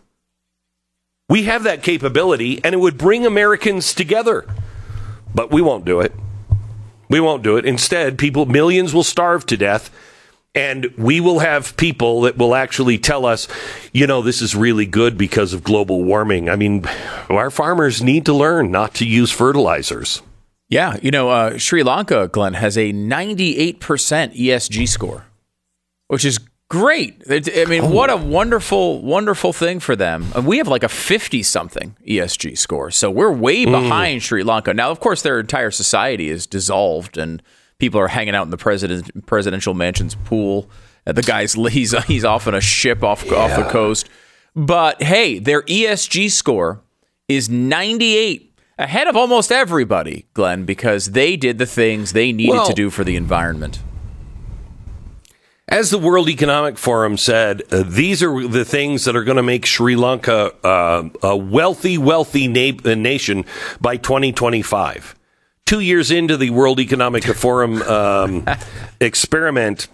We 1.29 1.43
have 1.43 1.63
that 1.63 1.81
capability 1.81 2.59
and 2.61 2.75
it 2.75 2.79
would 2.79 2.97
bring 2.97 3.25
Americans 3.25 3.93
together. 3.93 4.45
But 5.33 5.49
we 5.49 5.61
won't 5.61 5.85
do 5.85 6.01
it. 6.01 6.13
We 7.09 7.21
won't 7.21 7.41
do 7.41 7.55
it. 7.55 7.65
Instead, 7.65 8.17
people, 8.17 8.47
millions 8.47 8.93
will 8.93 9.05
starve 9.05 9.45
to 9.45 9.55
death 9.55 9.89
and 10.53 10.91
we 10.97 11.21
will 11.21 11.39
have 11.39 11.77
people 11.77 12.19
that 12.21 12.37
will 12.37 12.53
actually 12.53 12.97
tell 12.97 13.25
us, 13.25 13.47
you 13.93 14.07
know, 14.07 14.21
this 14.21 14.41
is 14.41 14.55
really 14.55 14.85
good 14.85 15.17
because 15.17 15.53
of 15.53 15.63
global 15.63 16.03
warming. 16.03 16.49
I 16.49 16.57
mean, 16.57 16.83
our 17.29 17.49
farmers 17.49 18.01
need 18.01 18.25
to 18.25 18.33
learn 18.33 18.71
not 18.71 18.93
to 18.95 19.05
use 19.05 19.31
fertilizers. 19.31 20.21
Yeah, 20.67 20.97
you 21.01 21.11
know, 21.11 21.29
uh, 21.29 21.57
Sri 21.57 21.81
Lanka, 21.81 22.27
Glenn, 22.27 22.55
has 22.55 22.77
a 22.77 22.93
98% 22.93 23.79
ESG 23.79 24.87
score, 24.87 25.25
which 26.09 26.25
is 26.25 26.39
great. 26.69 27.23
I 27.29 27.65
mean, 27.65 27.83
oh. 27.83 27.89
what 27.89 28.09
a 28.09 28.17
wonderful, 28.17 29.01
wonderful 29.01 29.53
thing 29.53 29.79
for 29.79 29.95
them. 29.95 30.31
We 30.43 30.57
have 30.57 30.67
like 30.67 30.83
a 30.83 30.89
50 30.89 31.43
something 31.43 31.95
ESG 32.07 32.57
score. 32.57 32.91
So 32.91 33.09
we're 33.09 33.31
way 33.31 33.65
behind 33.65 34.21
mm. 34.21 34.23
Sri 34.23 34.43
Lanka. 34.43 34.73
Now, 34.73 34.91
of 34.91 34.99
course, 34.99 35.21
their 35.21 35.39
entire 35.39 35.71
society 35.71 36.29
is 36.29 36.45
dissolved 36.47 37.17
and 37.17 37.41
people 37.79 37.99
are 37.99 38.07
hanging 38.07 38.35
out 38.35 38.43
in 38.43 38.49
the 38.49 38.57
president 38.57 39.25
presidential 39.25 39.73
mansion's 39.73 40.15
pool. 40.15 40.69
Uh, 41.05 41.11
the 41.11 41.21
guy's 41.21 41.53
he's 41.71 41.91
he's 42.05 42.25
off 42.25 42.47
on 42.47 42.55
a 42.55 42.61
ship 42.61 43.03
off 43.03 43.23
yeah. 43.25 43.35
off 43.35 43.55
the 43.55 43.69
coast. 43.69 44.09
But 44.55 45.01
hey, 45.01 45.39
their 45.39 45.61
ESG 45.63 46.31
score 46.31 46.81
is 47.27 47.49
98 47.49 48.51
ahead 48.79 49.07
of 49.07 49.15
almost 49.15 49.51
everybody, 49.51 50.25
Glenn, 50.33 50.65
because 50.65 51.11
they 51.11 51.37
did 51.37 51.59
the 51.59 51.67
things 51.67 52.13
they 52.13 52.31
needed 52.31 52.53
well, 52.53 52.65
to 52.65 52.73
do 52.73 52.89
for 52.89 53.03
the 53.03 53.15
environment. 53.15 53.79
As 55.69 55.91
the 55.91 55.99
World 55.99 56.29
Economic 56.29 56.79
Forum 56.79 57.15
said, 57.15 57.61
uh, 57.71 57.83
these 57.85 58.23
are 58.23 58.47
the 58.47 58.65
things 58.65 59.05
that 59.05 59.15
are 59.15 59.23
going 59.23 59.37
to 59.37 59.43
make 59.43 59.67
Sri 59.67 59.95
Lanka 59.95 60.51
uh, 60.65 61.07
a 61.21 61.37
wealthy, 61.37 61.97
wealthy 61.97 62.47
na- 62.47 62.79
uh, 62.83 62.95
nation 62.95 63.45
by 63.79 63.95
2025 63.95 65.15
two 65.69 65.81
years 65.81 66.09
into 66.09 66.35
the 66.35 66.49
World 66.49 66.79
Economic 66.79 67.23
Forum 67.35 67.79
um, 67.83 68.43
experiment, 68.99 69.87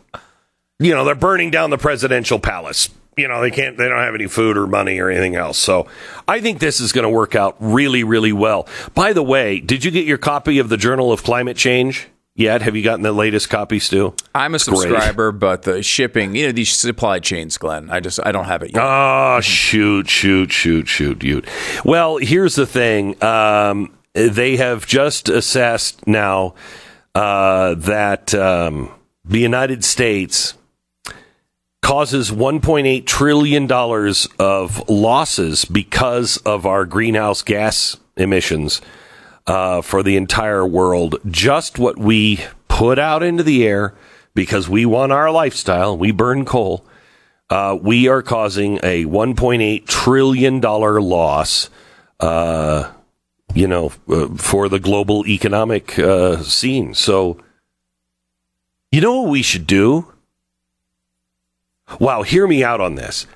you 0.80 0.96
know, 0.96 1.04
they're 1.04 1.16
burning 1.16 1.52
down 1.52 1.70
the 1.70 1.78
presidential 1.78 2.40
palace. 2.40 2.90
You 3.18 3.28
know, 3.28 3.42
they 3.42 3.52
can't, 3.52 3.78
they 3.78 3.90
don't 3.90 4.00
have 4.00 4.16
any 4.16 4.28
food 4.28 4.56
or 4.56 4.68
money 4.68 5.00
or 5.00 5.10
anything 5.10 5.36
else. 5.36 5.58
So 5.58 5.88
I 6.30 6.40
think 6.40 6.60
this 6.60 6.80
is 6.80 6.94
going 6.94 7.04
to 7.04 7.10
work 7.10 7.36
out 7.36 7.58
really, 7.60 8.06
really 8.06 8.32
well. 8.32 8.70
By 8.94 9.12
the 9.12 9.24
way, 9.24 9.60
did 9.60 9.84
you 9.84 9.92
get 9.92 10.06
your 10.06 10.18
copy 10.18 10.60
of 10.60 10.70
the 10.70 10.78
Journal 10.78 11.12
of 11.12 11.24
Climate 11.24 11.58
Change? 11.58 12.08
Yet? 12.36 12.62
Have 12.62 12.76
you 12.76 12.84
gotten 12.84 13.02
the 13.02 13.12
latest 13.12 13.50
copy, 13.50 13.80
Stu? 13.80 14.14
I'm 14.34 14.54
a 14.56 14.60
subscriber, 14.60 15.32
Great. 15.32 15.40
but 15.40 15.62
the 15.64 15.82
shipping, 15.82 16.36
you 16.36 16.48
know, 16.48 16.52
these 16.52 16.72
supply 16.72 17.20
chains, 17.20 17.58
Glenn, 17.58 17.90
I 17.90 18.00
just 18.00 18.20
I 18.26 18.32
don't 18.32 18.46
have 18.46 18.62
it 18.62 18.74
yet. 18.74 18.84
Oh, 18.84 19.40
shoot, 19.42 20.10
shoot, 20.10 20.52
shoot, 20.52 20.88
shoot, 20.88 21.22
shoot. 21.22 21.48
Well, 21.84 22.18
here's 22.18 22.56
the 22.56 22.68
thing. 22.68 23.22
Um, 23.24 23.94
they 24.14 24.58
have 24.58 24.86
just 24.86 25.28
assessed 25.30 26.06
now 26.08 26.54
uh, 27.14 27.76
that 27.76 28.34
um, 28.34 28.92
the 29.24 29.40
United 29.40 29.84
States 29.84 30.54
causes 31.82 32.32
1.8 32.32 33.06
trillion 33.06 33.68
dollars 33.68 34.28
of 34.40 34.88
losses 34.90 35.66
because 35.66 36.38
of 36.38 36.66
our 36.66 36.84
greenhouse 36.84 37.44
gas 37.44 37.98
emissions 38.18 38.82
uh, 39.48 39.82
for 39.82 40.04
the 40.04 40.18
entire 40.18 40.66
world. 40.66 41.18
Just 41.30 41.80
what 41.80 41.98
we 41.98 42.44
put 42.68 43.00
out 43.00 43.24
into 43.24 43.44
the 43.44 43.66
air 43.66 43.94
because 44.34 44.68
we 44.68 44.86
want 44.86 45.12
our 45.12 45.32
lifestyle. 45.32 45.98
We 45.98 46.12
burn 46.12 46.46
coal. 46.46 46.86
Uh, 47.50 47.78
we 47.80 48.08
are 48.08 48.22
causing 48.22 48.78
a 48.78 49.06
1.8 49.06 49.86
trillion 49.86 50.60
dollar 50.60 51.00
loss 51.00 51.70
uh, 52.20 52.92
you 53.54 53.68
know, 53.68 53.92
uh, 54.10 54.28
for 54.36 54.70
the 54.70 54.80
global 54.80 55.26
economic 55.28 55.98
uh, 56.00 56.42
scene. 56.42 56.94
So, 56.94 57.38
you 58.92 59.02
know 59.02 59.22
what 59.22 59.30
we 59.30 59.42
should 59.42 59.68
do? 59.68 60.14
Wow, 62.00 62.24
hear 62.24 62.48
me 62.48 62.64
out 62.64 62.82
on 62.82 62.96
this. 62.96 63.28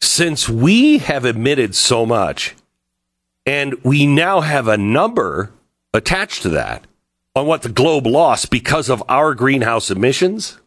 Since 0.00 0.48
we 0.48 0.98
have 0.98 1.24
emitted 1.24 1.74
so 1.74 2.06
much, 2.06 2.54
and 3.46 3.74
we 3.84 4.06
now 4.06 4.40
have 4.40 4.68
a 4.68 4.76
number 4.76 5.52
attached 5.94 6.42
to 6.42 6.48
that 6.50 6.86
on 7.34 7.46
what 7.46 7.62
the 7.62 7.68
globe 7.68 8.06
lost 8.06 8.50
because 8.50 8.88
of 8.88 9.02
our 9.08 9.34
greenhouse 9.34 9.90
emissions, 9.90 10.58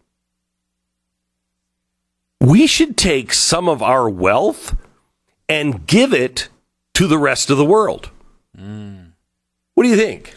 we 2.41 2.67
should 2.67 2.97
take 2.97 3.33
some 3.33 3.69
of 3.69 3.81
our 3.81 4.09
wealth 4.09 4.75
and 5.47 5.85
give 5.87 6.13
it 6.13 6.49
to 6.93 7.07
the 7.07 7.17
rest 7.17 7.49
of 7.49 7.57
the 7.57 7.65
world. 7.65 8.09
What 9.73 9.83
do 9.83 9.89
you 9.89 9.97
think? 9.97 10.35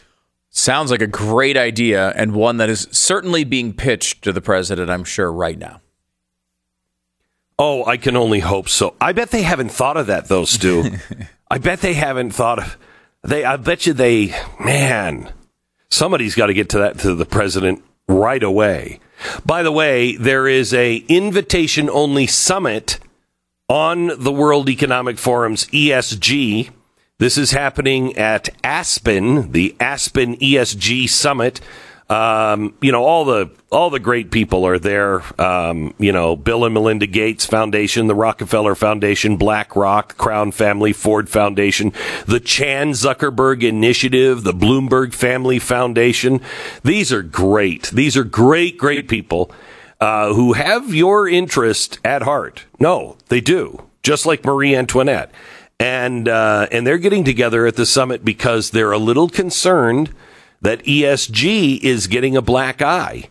Sounds 0.50 0.90
like 0.90 1.02
a 1.02 1.06
great 1.06 1.56
idea 1.56 2.10
and 2.16 2.34
one 2.34 2.56
that 2.56 2.68
is 2.68 2.88
certainly 2.90 3.44
being 3.44 3.72
pitched 3.72 4.22
to 4.22 4.32
the 4.32 4.40
president, 4.40 4.90
I'm 4.90 5.04
sure, 5.04 5.32
right 5.32 5.58
now. 5.58 5.80
Oh, 7.58 7.84
I 7.84 7.96
can 7.96 8.16
only 8.16 8.40
hope 8.40 8.68
so. 8.68 8.94
I 9.00 9.12
bet 9.12 9.30
they 9.30 9.42
haven't 9.42 9.70
thought 9.70 9.96
of 9.96 10.06
that 10.06 10.28
though, 10.28 10.44
Stu. 10.44 10.92
I 11.50 11.58
bet 11.58 11.80
they 11.80 11.94
haven't 11.94 12.30
thought 12.30 12.58
of 12.58 12.76
they 13.22 13.44
I 13.44 13.56
bet 13.56 13.86
you 13.86 13.92
they 13.92 14.34
man, 14.60 15.32
somebody's 15.90 16.34
got 16.34 16.46
to 16.46 16.54
get 16.54 16.68
to 16.70 16.78
that 16.78 16.98
to 17.00 17.14
the 17.14 17.26
president 17.26 17.82
right 18.08 18.42
away. 18.42 19.00
By 19.44 19.62
the 19.62 19.72
way, 19.72 20.16
there 20.16 20.46
is 20.46 20.72
a 20.72 20.96
invitation 21.08 21.90
only 21.90 22.26
summit 22.26 22.98
on 23.68 24.10
the 24.18 24.32
World 24.32 24.68
Economic 24.68 25.16
Forum's 25.16 25.66
ESG. 25.66 26.70
This 27.18 27.36
is 27.36 27.50
happening 27.50 28.16
at 28.16 28.48
Aspen, 28.62 29.52
the 29.52 29.74
Aspen 29.80 30.36
ESG 30.36 31.08
Summit. 31.08 31.60
Um, 32.10 32.74
you 32.80 32.90
know, 32.90 33.04
all 33.04 33.26
the 33.26 33.50
all 33.70 33.90
the 33.90 34.00
great 34.00 34.30
people 34.30 34.66
are 34.66 34.78
there. 34.78 35.22
Um, 35.40 35.94
you 35.98 36.10
know, 36.10 36.36
Bill 36.36 36.64
and 36.64 36.72
Melinda 36.72 37.06
Gates 37.06 37.44
Foundation, 37.44 38.06
the 38.06 38.14
Rockefeller 38.14 38.74
Foundation, 38.74 39.36
BlackRock, 39.36 40.16
Crown 40.16 40.50
Family, 40.52 40.94
Ford 40.94 41.28
Foundation, 41.28 41.92
the 42.26 42.40
Chan 42.40 42.92
Zuckerberg 42.92 43.62
Initiative, 43.62 44.42
the 44.42 44.54
Bloomberg 44.54 45.12
Family 45.12 45.58
Foundation. 45.58 46.40
These 46.82 47.12
are 47.12 47.22
great. 47.22 47.90
These 47.90 48.16
are 48.16 48.24
great, 48.24 48.78
great 48.78 49.06
people 49.06 49.52
uh, 50.00 50.32
who 50.32 50.54
have 50.54 50.94
your 50.94 51.28
interest 51.28 51.98
at 52.04 52.22
heart. 52.22 52.64
No, 52.80 53.18
they 53.28 53.42
do. 53.42 53.84
Just 54.02 54.24
like 54.24 54.46
Marie 54.46 54.74
Antoinette, 54.74 55.30
and 55.78 56.26
uh, 56.26 56.68
and 56.72 56.86
they're 56.86 56.96
getting 56.96 57.24
together 57.24 57.66
at 57.66 57.76
the 57.76 57.84
summit 57.84 58.24
because 58.24 58.70
they're 58.70 58.92
a 58.92 58.98
little 58.98 59.28
concerned 59.28 60.14
that 60.60 60.82
ESG 60.84 61.80
is 61.80 62.06
getting 62.06 62.36
a 62.36 62.42
black 62.42 62.82
eye, 62.82 63.28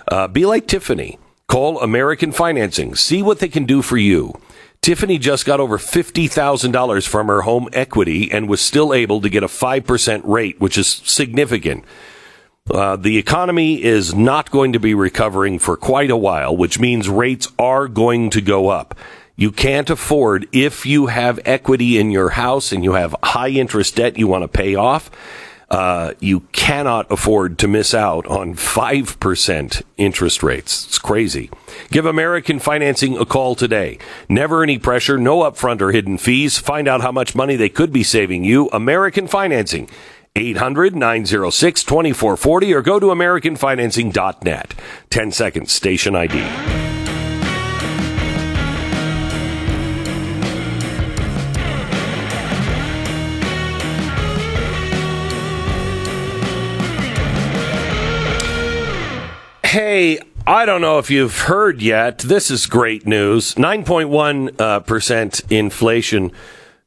uh, 0.07 0.29
be 0.29 0.47
like 0.47 0.69
Tiffany. 0.69 1.19
Call 1.49 1.81
American 1.81 2.31
Financing. 2.31 2.95
See 2.95 3.25
what 3.25 3.41
they 3.41 3.49
can 3.49 3.65
do 3.65 3.83
for 3.83 3.97
you. 3.97 4.41
Tiffany 4.83 5.19
just 5.19 5.47
got 5.47 5.59
over 5.59 5.79
$50,000 5.79 7.09
from 7.09 7.27
her 7.27 7.43
home 7.43 7.69
equity 7.73 8.31
and 8.31 8.49
was 8.49 8.61
still 8.61 8.95
able 8.95 9.21
to 9.21 9.29
get 9.29 9.43
a 9.43 9.49
5% 9.49 10.23
rate, 10.25 10.61
which 10.61 10.79
is 10.79 10.87
significant. 10.87 11.85
Uh, 12.71 12.95
the 12.95 13.19
economy 13.19 13.83
is 13.83 14.15
not 14.15 14.53
going 14.53 14.73
to 14.73 14.79
be 14.79 14.95
recovering 14.95 15.59
for 15.59 15.77
quite 15.77 16.11
a 16.11 16.17
while, 16.17 16.57
which 16.57 16.79
means 16.79 17.09
rates 17.09 17.49
are 17.59 17.89
going 17.89 18.31
to 18.31 18.41
go 18.41 18.69
up. 18.69 18.97
You 19.35 19.51
can't 19.51 19.91
afford, 19.91 20.47
if 20.53 20.87
you 20.87 21.07
have 21.07 21.41
equity 21.45 21.99
in 21.99 22.13
your 22.13 22.31
house 22.31 22.71
and 22.71 22.85
you 22.85 22.93
have 22.93 23.17
high 23.21 23.49
interest 23.49 23.97
debt 23.97 24.17
you 24.17 24.29
want 24.29 24.43
to 24.43 24.49
pay 24.49 24.77
off, 24.77 25.11
uh, 25.71 26.13
you 26.21 26.41
cannot 26.53 27.11
afford 27.11 27.59
to 27.59 27.67
miss 27.67 27.95
out 27.95 28.27
on 28.29 28.55
5% 28.55 29.83
interest 29.97 30.43
rates. 30.45 30.87
It's 30.87 30.99
crazy. 30.99 31.51
Give 31.91 32.07
American 32.07 32.61
Financing 32.61 33.17
a 33.17 33.25
call 33.25 33.57
today. 33.57 33.99
Never 34.29 34.63
any 34.63 34.79
pressure, 34.79 35.19
no 35.19 35.39
upfront 35.39 35.81
or 35.81 35.91
hidden 35.91 36.17
fees. 36.17 36.59
Find 36.59 36.87
out 36.87 37.01
how 37.01 37.11
much 37.11 37.35
money 37.35 37.57
they 37.57 37.71
could 37.71 37.93
be 37.93 38.05
saving 38.05 38.45
you. 38.45 38.69
American 38.69 39.27
Financing. 39.27 39.89
800 40.35 40.97
906 40.97 41.85
2440 41.85 42.73
or 42.73 42.81
go 42.81 42.99
to 42.99 43.07
AmericanFinancing.net. 43.07 44.75
10 45.11 45.31
seconds, 45.31 45.73
station 45.73 46.17
ID. 46.17 46.39
Hey, 59.65 60.19
I 60.47 60.67
don't 60.67 60.81
know 60.81 60.99
if 60.99 61.11
you've 61.11 61.41
heard 61.41 61.81
yet. 61.83 62.19
This 62.19 62.51
is 62.51 62.67
great 62.67 63.07
news. 63.07 63.55
9.1% 63.55 64.61
uh, 64.61 65.47
inflation, 65.55 66.33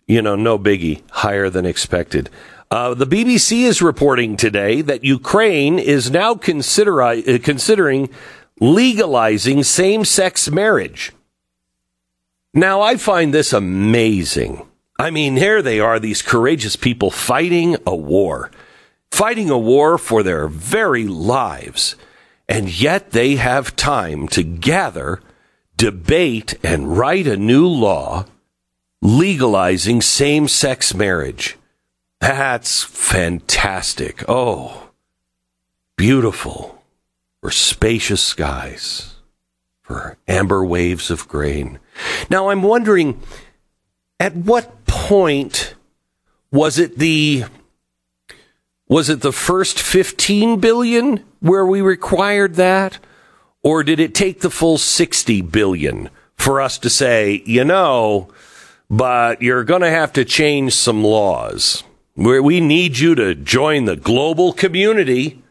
you 0.08 0.22
know, 0.22 0.36
no 0.36 0.58
biggie, 0.60 1.02
higher 1.12 1.50
than 1.50 1.66
expected. 1.66 2.30
Uh, 2.72 2.94
the 2.94 3.08
BBC 3.08 3.64
is 3.64 3.82
reporting 3.82 4.36
today 4.36 4.82
that 4.82 5.04
Ukraine 5.04 5.78
is 5.78 6.10
now 6.10 6.36
consider- 6.36 7.02
uh, 7.02 7.22
considering 7.44 8.10
legalizing 8.60 9.64
same 9.64 10.04
sex 10.04 10.50
marriage. 10.50 11.12
Now, 12.54 12.82
I 12.82 12.96
find 12.96 13.34
this 13.34 13.54
amazing. 13.54 14.66
I 14.98 15.12
mean, 15.12 15.36
here 15.36 15.62
they 15.62 15.80
are, 15.80 16.00
these 16.00 16.22
courageous 16.22 16.76
people 16.76 17.12
fighting 17.12 17.76
a 17.86 17.96
war, 17.96 18.50
fighting 19.12 19.50
a 19.50 19.58
war 19.58 19.98
for 19.98 20.24
their 20.24 20.48
very 20.48 21.06
lives. 21.06 21.96
And 22.48 22.70
yet 22.70 23.12
they 23.12 23.36
have 23.36 23.76
time 23.76 24.28
to 24.30 24.44
gather, 24.44 25.22
debate, 25.76 26.58
and 26.64 26.98
write 26.98 27.28
a 27.28 27.38
new 27.38 27.68
law 27.68 28.26
legalizing 29.02 30.02
same 30.02 30.48
sex 30.48 30.94
marriage. 30.94 31.58
That's 32.26 32.84
fantastic. 32.84 34.24
Oh, 34.28 34.90
beautiful 35.96 36.82
for 37.40 37.52
spacious 37.52 38.20
skies, 38.20 39.18
for 39.84 40.18
amber 40.28 40.66
waves 40.66 41.12
of 41.12 41.28
grain. 41.28 41.78
Now 42.28 42.50
I'm 42.50 42.64
wondering 42.64 43.22
at 44.20 44.36
what 44.36 44.86
point 44.88 45.76
was 46.50 46.80
it 46.80 46.98
the 46.98 47.44
was 48.88 49.08
it 49.08 49.22
the 49.22 49.32
first 49.32 49.80
15 49.80 50.60
billion 50.60 51.24
where 51.42 51.66
we 51.66 51.80
required 51.80 52.56
that 52.56 52.98
or 53.62 53.84
did 53.84 54.00
it 54.00 54.16
take 54.16 54.42
the 54.42 54.50
full 54.50 54.80
60 54.80 55.42
billion 55.42 56.10
for 56.34 56.60
us 56.60 56.80
to 56.80 56.90
say, 56.90 57.44
you 57.46 57.64
know, 57.64 58.30
but 58.90 59.44
you're 59.44 59.64
going 59.64 59.82
to 59.82 59.92
have 59.92 60.12
to 60.14 60.26
change 60.26 60.74
some 60.74 61.04
laws. 61.04 61.84
Where 62.16 62.42
we 62.42 62.60
need 62.60 62.98
you 62.98 63.14
to 63.16 63.36
join 63.36 63.86
the 63.86 63.96
global 63.96 64.54
community 64.54 65.44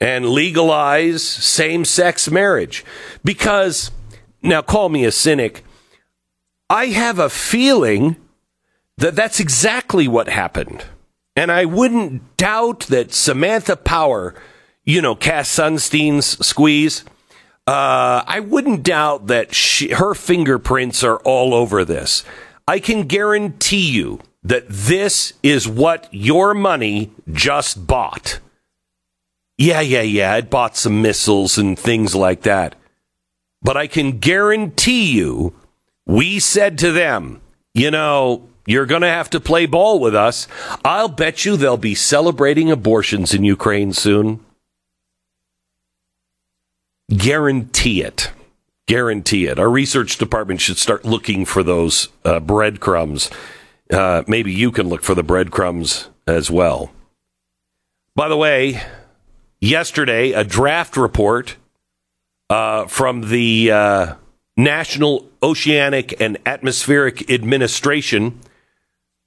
and 0.00 0.30
legalize 0.30 1.22
same 1.22 1.84
sex 1.84 2.30
marriage. 2.30 2.84
Because, 3.24 3.90
now 4.42 4.62
call 4.62 4.88
me 4.88 5.04
a 5.04 5.12
cynic, 5.12 5.64
I 6.70 6.86
have 6.86 7.18
a 7.18 7.28
feeling 7.28 8.16
that 8.96 9.14
that's 9.14 9.40
exactly 9.40 10.08
what 10.08 10.28
happened. 10.28 10.84
And 11.34 11.50
I 11.50 11.64
wouldn't 11.64 12.36
doubt 12.36 12.80
that 12.88 13.12
Samantha 13.12 13.76
Power, 13.76 14.34
you 14.84 15.02
know, 15.02 15.14
Cass 15.14 15.48
Sunstein's 15.48 16.44
squeeze, 16.44 17.04
uh, 17.66 18.22
I 18.26 18.40
wouldn't 18.40 18.82
doubt 18.82 19.28
that 19.28 19.54
she, 19.54 19.92
her 19.92 20.14
fingerprints 20.14 21.04
are 21.04 21.18
all 21.18 21.54
over 21.54 21.84
this. 21.84 22.24
I 22.66 22.80
can 22.80 23.04
guarantee 23.04 23.90
you 23.90 24.20
that 24.42 24.64
this 24.68 25.32
is 25.42 25.68
what 25.68 26.08
your 26.10 26.54
money 26.54 27.10
just 27.32 27.86
bought. 27.86 28.40
Yeah, 29.58 29.80
yeah, 29.80 30.02
yeah, 30.02 30.36
it 30.36 30.50
bought 30.50 30.76
some 30.76 31.02
missiles 31.02 31.58
and 31.58 31.78
things 31.78 32.14
like 32.14 32.42
that. 32.42 32.74
But 33.62 33.76
I 33.76 33.86
can 33.86 34.18
guarantee 34.18 35.12
you 35.12 35.54
We 36.06 36.40
said 36.40 36.78
to 36.78 36.92
them, 36.92 37.40
you 37.74 37.90
know, 37.90 38.48
you're 38.66 38.86
going 38.86 39.02
to 39.02 39.08
have 39.08 39.30
to 39.30 39.40
play 39.40 39.66
ball 39.66 39.98
with 39.98 40.14
us. 40.14 40.48
I'll 40.84 41.08
bet 41.08 41.44
you 41.44 41.56
they'll 41.56 41.76
be 41.76 41.94
celebrating 41.94 42.70
abortions 42.70 43.34
in 43.34 43.44
Ukraine 43.44 43.92
soon. 43.92 44.40
Guarantee 47.16 48.02
it. 48.02 48.30
Guarantee 48.86 49.46
it. 49.46 49.58
Our 49.58 49.70
research 49.70 50.18
department 50.18 50.60
should 50.60 50.78
start 50.78 51.04
looking 51.04 51.44
for 51.44 51.62
those 51.62 52.08
uh, 52.24 52.40
breadcrumbs. 52.40 53.30
Uh, 53.92 54.22
maybe 54.26 54.52
you 54.52 54.72
can 54.72 54.88
look 54.88 55.02
for 55.02 55.14
the 55.14 55.22
breadcrumbs 55.22 56.08
as 56.26 56.50
well. 56.50 56.90
By 58.16 58.28
the 58.28 58.36
way, 58.36 58.82
yesterday, 59.60 60.32
a 60.32 60.44
draft 60.44 60.96
report 60.96 61.56
uh, 62.48 62.86
from 62.86 63.28
the 63.28 63.70
uh, 63.70 64.14
National 64.56 65.28
Oceanic 65.42 66.20
and 66.20 66.38
Atmospheric 66.46 67.30
Administration 67.30 68.40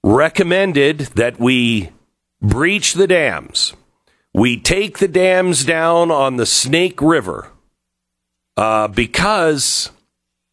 recommended 0.04 1.00
that 1.16 1.40
we 1.40 1.90
breach 2.42 2.94
the 2.94 3.08
dams. 3.08 3.74
We 4.34 4.60
take 4.60 5.00
the 5.00 5.08
dams 5.08 5.64
down 5.64 6.12
on 6.12 6.38
the 6.38 6.46
Snake 6.46 7.02
River 7.02 7.52
uh, 8.58 8.88
because 8.88 9.90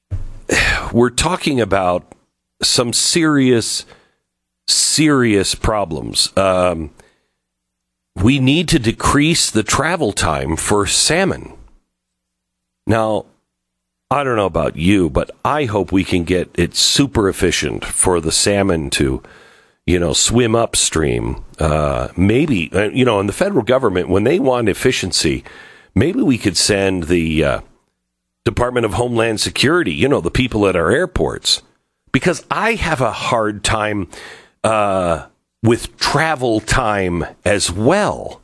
we're 0.92 1.10
talking 1.10 1.60
about 1.60 2.14
some 2.62 2.92
serious, 2.92 3.84
serious 4.68 5.54
problems. 5.54 6.36
Um, 6.36 6.90
we 8.16 8.38
need 8.38 8.68
to 8.68 8.78
decrease 8.78 9.50
the 9.50 9.62
travel 9.62 10.12
time 10.12 10.56
for 10.56 10.86
salmon. 10.86 11.54
Now, 12.86 13.26
I 14.10 14.24
don't 14.24 14.36
know 14.36 14.46
about 14.46 14.76
you, 14.76 15.08
but 15.08 15.30
I 15.44 15.64
hope 15.64 15.90
we 15.90 16.04
can 16.04 16.24
get 16.24 16.50
it 16.54 16.74
super 16.74 17.28
efficient 17.28 17.84
for 17.84 18.20
the 18.20 18.32
salmon 18.32 18.90
to, 18.90 19.22
you 19.86 19.98
know, 19.98 20.12
swim 20.12 20.54
upstream. 20.54 21.42
Uh, 21.58 22.08
maybe, 22.14 22.70
uh, 22.74 22.90
you 22.90 23.06
know, 23.06 23.20
in 23.20 23.26
the 23.26 23.32
federal 23.32 23.62
government, 23.62 24.10
when 24.10 24.24
they 24.24 24.38
want 24.38 24.68
efficiency, 24.68 25.42
maybe 25.94 26.20
we 26.20 26.36
could 26.36 26.58
send 26.58 27.04
the 27.04 27.42
uh, 27.42 27.60
Department 28.44 28.84
of 28.84 28.94
Homeland 28.94 29.40
Security, 29.40 29.94
you 29.94 30.08
know, 30.08 30.20
the 30.20 30.30
people 30.30 30.66
at 30.66 30.76
our 30.76 30.90
airports, 30.90 31.62
because 32.12 32.44
I 32.50 32.74
have 32.74 33.00
a 33.00 33.12
hard 33.12 33.64
time 33.64 34.08
uh, 34.64 35.26
with 35.62 35.96
travel 35.96 36.60
time 36.60 37.24
as 37.44 37.70
well. 37.70 38.40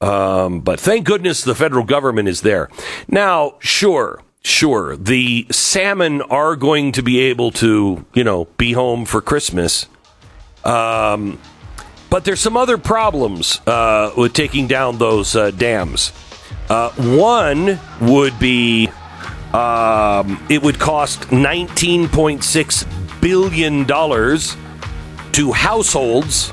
Um, 0.00 0.60
but 0.60 0.78
thank 0.78 1.04
goodness 1.06 1.42
the 1.42 1.54
federal 1.54 1.84
government 1.84 2.28
is 2.28 2.42
there. 2.42 2.68
Now, 3.08 3.56
sure, 3.58 4.22
sure, 4.44 4.96
the 4.96 5.46
salmon 5.50 6.22
are 6.22 6.54
going 6.56 6.92
to 6.92 7.02
be 7.02 7.18
able 7.20 7.50
to, 7.52 8.04
you 8.14 8.24
know, 8.24 8.44
be 8.56 8.72
home 8.72 9.04
for 9.04 9.20
Christmas. 9.20 9.86
Um, 10.64 11.40
but 12.10 12.24
there's 12.24 12.40
some 12.40 12.56
other 12.56 12.78
problems 12.78 13.60
uh, 13.66 14.12
with 14.16 14.32
taking 14.32 14.66
down 14.66 14.98
those 14.98 15.34
uh, 15.36 15.50
dams. 15.50 16.12
Uh, 16.70 16.90
one 16.92 17.78
would 18.00 18.38
be 18.38 18.88
um, 19.52 20.44
it 20.48 20.62
would 20.62 20.78
cost 20.78 21.20
$19.6 21.22 23.20
billion 23.20 23.86
to 25.38 25.52
households, 25.52 26.52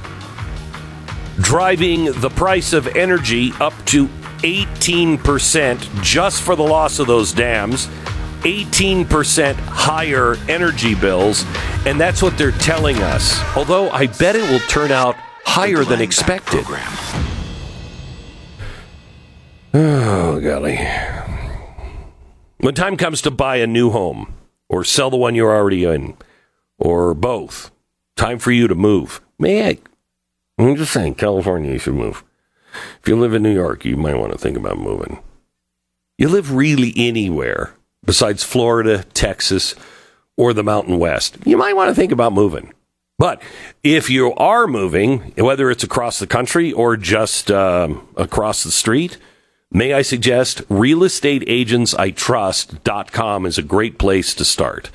driving 1.42 2.06
the 2.22 2.30
price 2.30 2.72
of 2.72 2.86
energy 2.90 3.52
up 3.60 3.74
to 3.86 4.06
18% 4.44 6.04
just 6.04 6.44
for 6.44 6.56
the 6.56 6.62
loss 6.62 7.00
of 7.00 7.08
those 7.08 7.34
dams. 7.34 7.88
18% 8.42 9.56
higher 9.56 10.36
energy 10.48 10.94
bills, 10.94 11.46
and 11.88 12.00
that's 12.00 12.22
what 12.22 12.38
they're 12.38 12.52
telling 12.52 12.98
us. 12.98 13.42
Although 13.58 13.90
I 13.90 14.06
bet 14.06 14.36
it 14.36 14.48
will 14.52 14.60
turn 14.68 14.92
out 14.92 15.16
higher 15.46 15.84
than 15.84 16.00
expected. 16.00 16.64
Oh, 19.74 20.40
golly. 20.40 20.78
When 22.60 22.76
time 22.76 22.98
comes 22.98 23.24
to 23.24 23.32
buy 23.32 23.56
a 23.56 23.66
new 23.66 23.90
home 23.90 24.36
or 24.70 24.84
sell 24.84 25.10
the 25.10 25.18
one 25.18 25.34
you're 25.34 25.56
already 25.56 25.86
in, 25.86 26.16
or 26.78 27.16
both, 27.16 27.72
time 28.16 28.40
for 28.40 28.52
you 28.52 28.68
to 28.68 28.76
move. 28.76 29.22
May 29.38 29.70
I? 29.70 29.78
I'm 30.58 30.76
just 30.76 30.94
saying, 30.94 31.16
California, 31.16 31.74
you 31.74 31.80
should 31.80 31.96
move. 31.96 32.24
If 33.02 33.08
you 33.08 33.18
live 33.18 33.34
in 33.34 33.44
New 33.44 33.54
York, 33.54 33.86
you 33.86 33.98
might 33.98 34.18
want 34.18 34.32
to 34.32 34.38
think 34.38 34.58
about 34.58 34.78
moving. 34.78 35.20
You 36.18 36.30
live 36.30 36.54
really 36.54 36.94
anywhere 36.96 37.74
besides 38.06 38.44
Florida, 38.44 39.04
Texas, 39.14 39.76
or 40.38 40.54
the 40.54 40.64
Mountain 40.64 41.00
West. 41.00 41.38
You 41.46 41.58
might 41.58 41.76
want 41.76 41.90
to 41.90 41.96
think 41.96 42.12
about 42.12 42.34
moving. 42.34 42.74
But 43.18 43.42
if 43.84 44.10
you 44.10 44.34
are 44.34 44.68
moving, 44.68 45.32
whether 45.38 45.72
it's 45.72 45.86
across 45.86 46.20
the 46.20 46.28
country 46.28 46.74
or 46.74 46.98
just 46.98 47.50
um, 47.50 48.06
across 48.18 48.64
the 48.64 48.72
street, 48.72 49.18
may 49.72 49.94
I 49.94 50.02
suggest 50.02 50.68
realestateagentsitrust.com 50.68 53.46
is 53.46 53.58
a 53.58 53.64
great 53.64 53.98
place 53.98 54.36
to 54.36 54.44
start. 54.44 54.92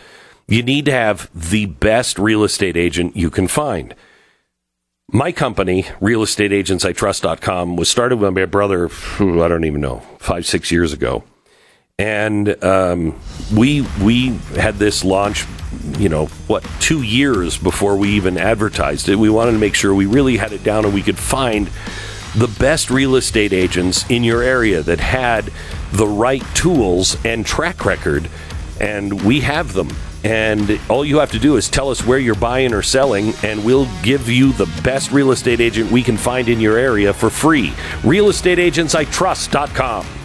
You 0.50 0.64
need 0.64 0.84
to 0.86 0.92
have 0.92 1.30
the 1.32 1.66
best 1.66 2.18
real 2.18 2.42
estate 2.42 2.76
agent 2.76 3.16
you 3.16 3.30
can 3.30 3.46
find. 3.46 3.94
My 5.12 5.30
company, 5.30 5.84
realestateagentsitrust.com, 6.00 7.76
was 7.76 7.88
started 7.88 8.20
by 8.20 8.30
my 8.30 8.46
brother, 8.46 8.90
I 9.20 9.48
don't 9.48 9.64
even 9.64 9.80
know, 9.80 10.00
five, 10.18 10.44
six 10.44 10.72
years 10.72 10.92
ago. 10.92 11.22
And 12.00 12.62
um, 12.64 13.16
we 13.54 13.82
we 14.02 14.30
had 14.56 14.76
this 14.76 15.04
launch, 15.04 15.44
you 15.98 16.08
know, 16.08 16.26
what, 16.48 16.66
two 16.80 17.02
years 17.02 17.56
before 17.56 17.96
we 17.96 18.08
even 18.10 18.36
advertised 18.36 19.08
it. 19.08 19.16
We 19.16 19.30
wanted 19.30 19.52
to 19.52 19.58
make 19.58 19.76
sure 19.76 19.94
we 19.94 20.06
really 20.06 20.36
had 20.36 20.52
it 20.52 20.64
down 20.64 20.84
and 20.84 20.92
we 20.92 21.02
could 21.02 21.18
find 21.18 21.70
the 22.34 22.52
best 22.58 22.90
real 22.90 23.14
estate 23.14 23.52
agents 23.52 24.08
in 24.10 24.24
your 24.24 24.42
area 24.42 24.82
that 24.82 24.98
had 24.98 25.52
the 25.92 26.08
right 26.08 26.42
tools 26.54 27.16
and 27.24 27.46
track 27.46 27.84
record, 27.84 28.28
and 28.80 29.22
we 29.22 29.40
have 29.40 29.74
them. 29.74 29.90
And 30.22 30.78
all 30.88 31.04
you 31.04 31.18
have 31.18 31.32
to 31.32 31.38
do 31.38 31.56
is 31.56 31.70
tell 31.70 31.90
us 31.90 32.04
where 32.04 32.18
you're 32.18 32.34
buying 32.34 32.74
or 32.74 32.82
selling, 32.82 33.32
and 33.42 33.64
we'll 33.64 33.88
give 34.02 34.28
you 34.28 34.52
the 34.52 34.66
best 34.82 35.12
real 35.12 35.30
estate 35.30 35.60
agent 35.60 35.90
we 35.90 36.02
can 36.02 36.16
find 36.16 36.48
in 36.48 36.60
your 36.60 36.76
area 36.76 37.12
for 37.12 37.30
free. 37.30 37.70
RealestateAgentsITrust.com. 38.02 40.19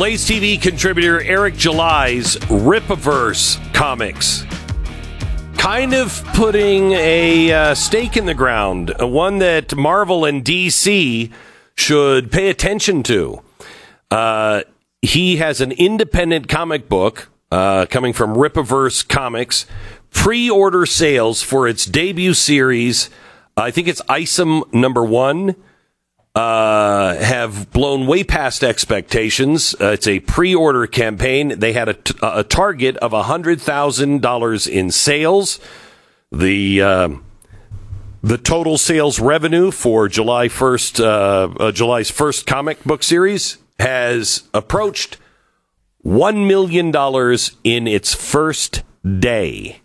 Blaze 0.00 0.26
TV 0.26 0.58
contributor 0.58 1.20
Eric 1.20 1.56
July's 1.56 2.36
Rippaverse 2.46 3.74
comics. 3.74 4.46
Kind 5.58 5.92
of 5.92 6.24
putting 6.32 6.92
a 6.92 7.52
uh, 7.52 7.74
stake 7.74 8.16
in 8.16 8.24
the 8.24 8.32
ground, 8.32 8.94
uh, 8.98 9.06
one 9.06 9.40
that 9.40 9.76
Marvel 9.76 10.24
and 10.24 10.42
DC 10.42 11.30
should 11.74 12.32
pay 12.32 12.48
attention 12.48 13.02
to. 13.02 13.42
Uh, 14.10 14.62
he 15.02 15.36
has 15.36 15.60
an 15.60 15.72
independent 15.72 16.48
comic 16.48 16.88
book 16.88 17.28
uh, 17.52 17.84
coming 17.84 18.14
from 18.14 18.36
Rippaverse 18.36 19.06
Comics. 19.06 19.66
Pre 20.12 20.48
order 20.48 20.86
sales 20.86 21.42
for 21.42 21.68
its 21.68 21.84
debut 21.84 22.32
series, 22.32 23.10
I 23.54 23.70
think 23.70 23.86
it's 23.86 24.00
Isom 24.08 24.64
number 24.72 25.04
one 25.04 25.56
uh, 26.34 27.16
have 27.16 27.70
blown 27.72 28.06
way 28.06 28.22
past 28.22 28.62
expectations. 28.62 29.74
Uh, 29.80 29.92
it's 29.92 30.06
a 30.06 30.20
pre-order 30.20 30.86
campaign. 30.86 31.58
They 31.58 31.72
had 31.72 31.88
a, 31.88 31.94
t- 31.94 32.14
a 32.22 32.44
target 32.44 32.96
of 32.98 33.12
hundred 33.12 33.60
thousand 33.60 34.22
dollars 34.22 34.66
in 34.66 34.90
sales. 34.90 35.58
The 36.30 36.82
uh, 36.82 37.08
the 38.22 38.38
total 38.38 38.78
sales 38.78 39.18
revenue 39.18 39.70
for 39.70 40.08
July 40.08 40.48
first, 40.48 41.00
uh, 41.00 41.48
uh, 41.58 41.72
July's 41.72 42.10
first 42.10 42.46
comic 42.46 42.84
book 42.84 43.02
series 43.02 43.58
has 43.78 44.44
approached 44.52 45.16
one 46.02 46.46
million 46.46 46.90
dollars 46.90 47.56
in 47.64 47.88
its 47.88 48.14
first 48.14 48.82
day. 49.18 49.80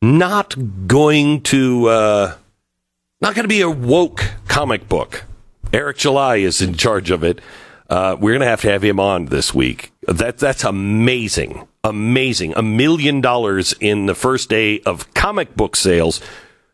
Not 0.00 0.86
going 0.86 1.42
to 1.42 1.88
uh, 1.88 2.34
not 3.20 3.34
going 3.34 3.44
to 3.44 3.48
be 3.48 3.60
a 3.60 3.70
woke 3.70 4.24
comic 4.46 4.88
book. 4.88 5.24
Eric 5.72 5.98
July 5.98 6.36
is 6.36 6.60
in 6.60 6.74
charge 6.74 7.10
of 7.10 7.22
it. 7.24 7.40
Uh, 7.90 8.16
we're 8.18 8.32
going 8.32 8.40
to 8.40 8.46
have 8.46 8.60
to 8.60 8.70
have 8.70 8.82
him 8.82 9.00
on 9.00 9.26
this 9.26 9.54
week. 9.54 9.92
That 10.06 10.38
that's 10.38 10.64
amazing, 10.64 11.66
amazing. 11.82 12.54
A 12.56 12.62
million 12.62 13.20
dollars 13.20 13.74
in 13.80 14.06
the 14.06 14.14
first 14.14 14.48
day 14.48 14.80
of 14.80 15.12
comic 15.14 15.56
book 15.56 15.74
sales 15.74 16.20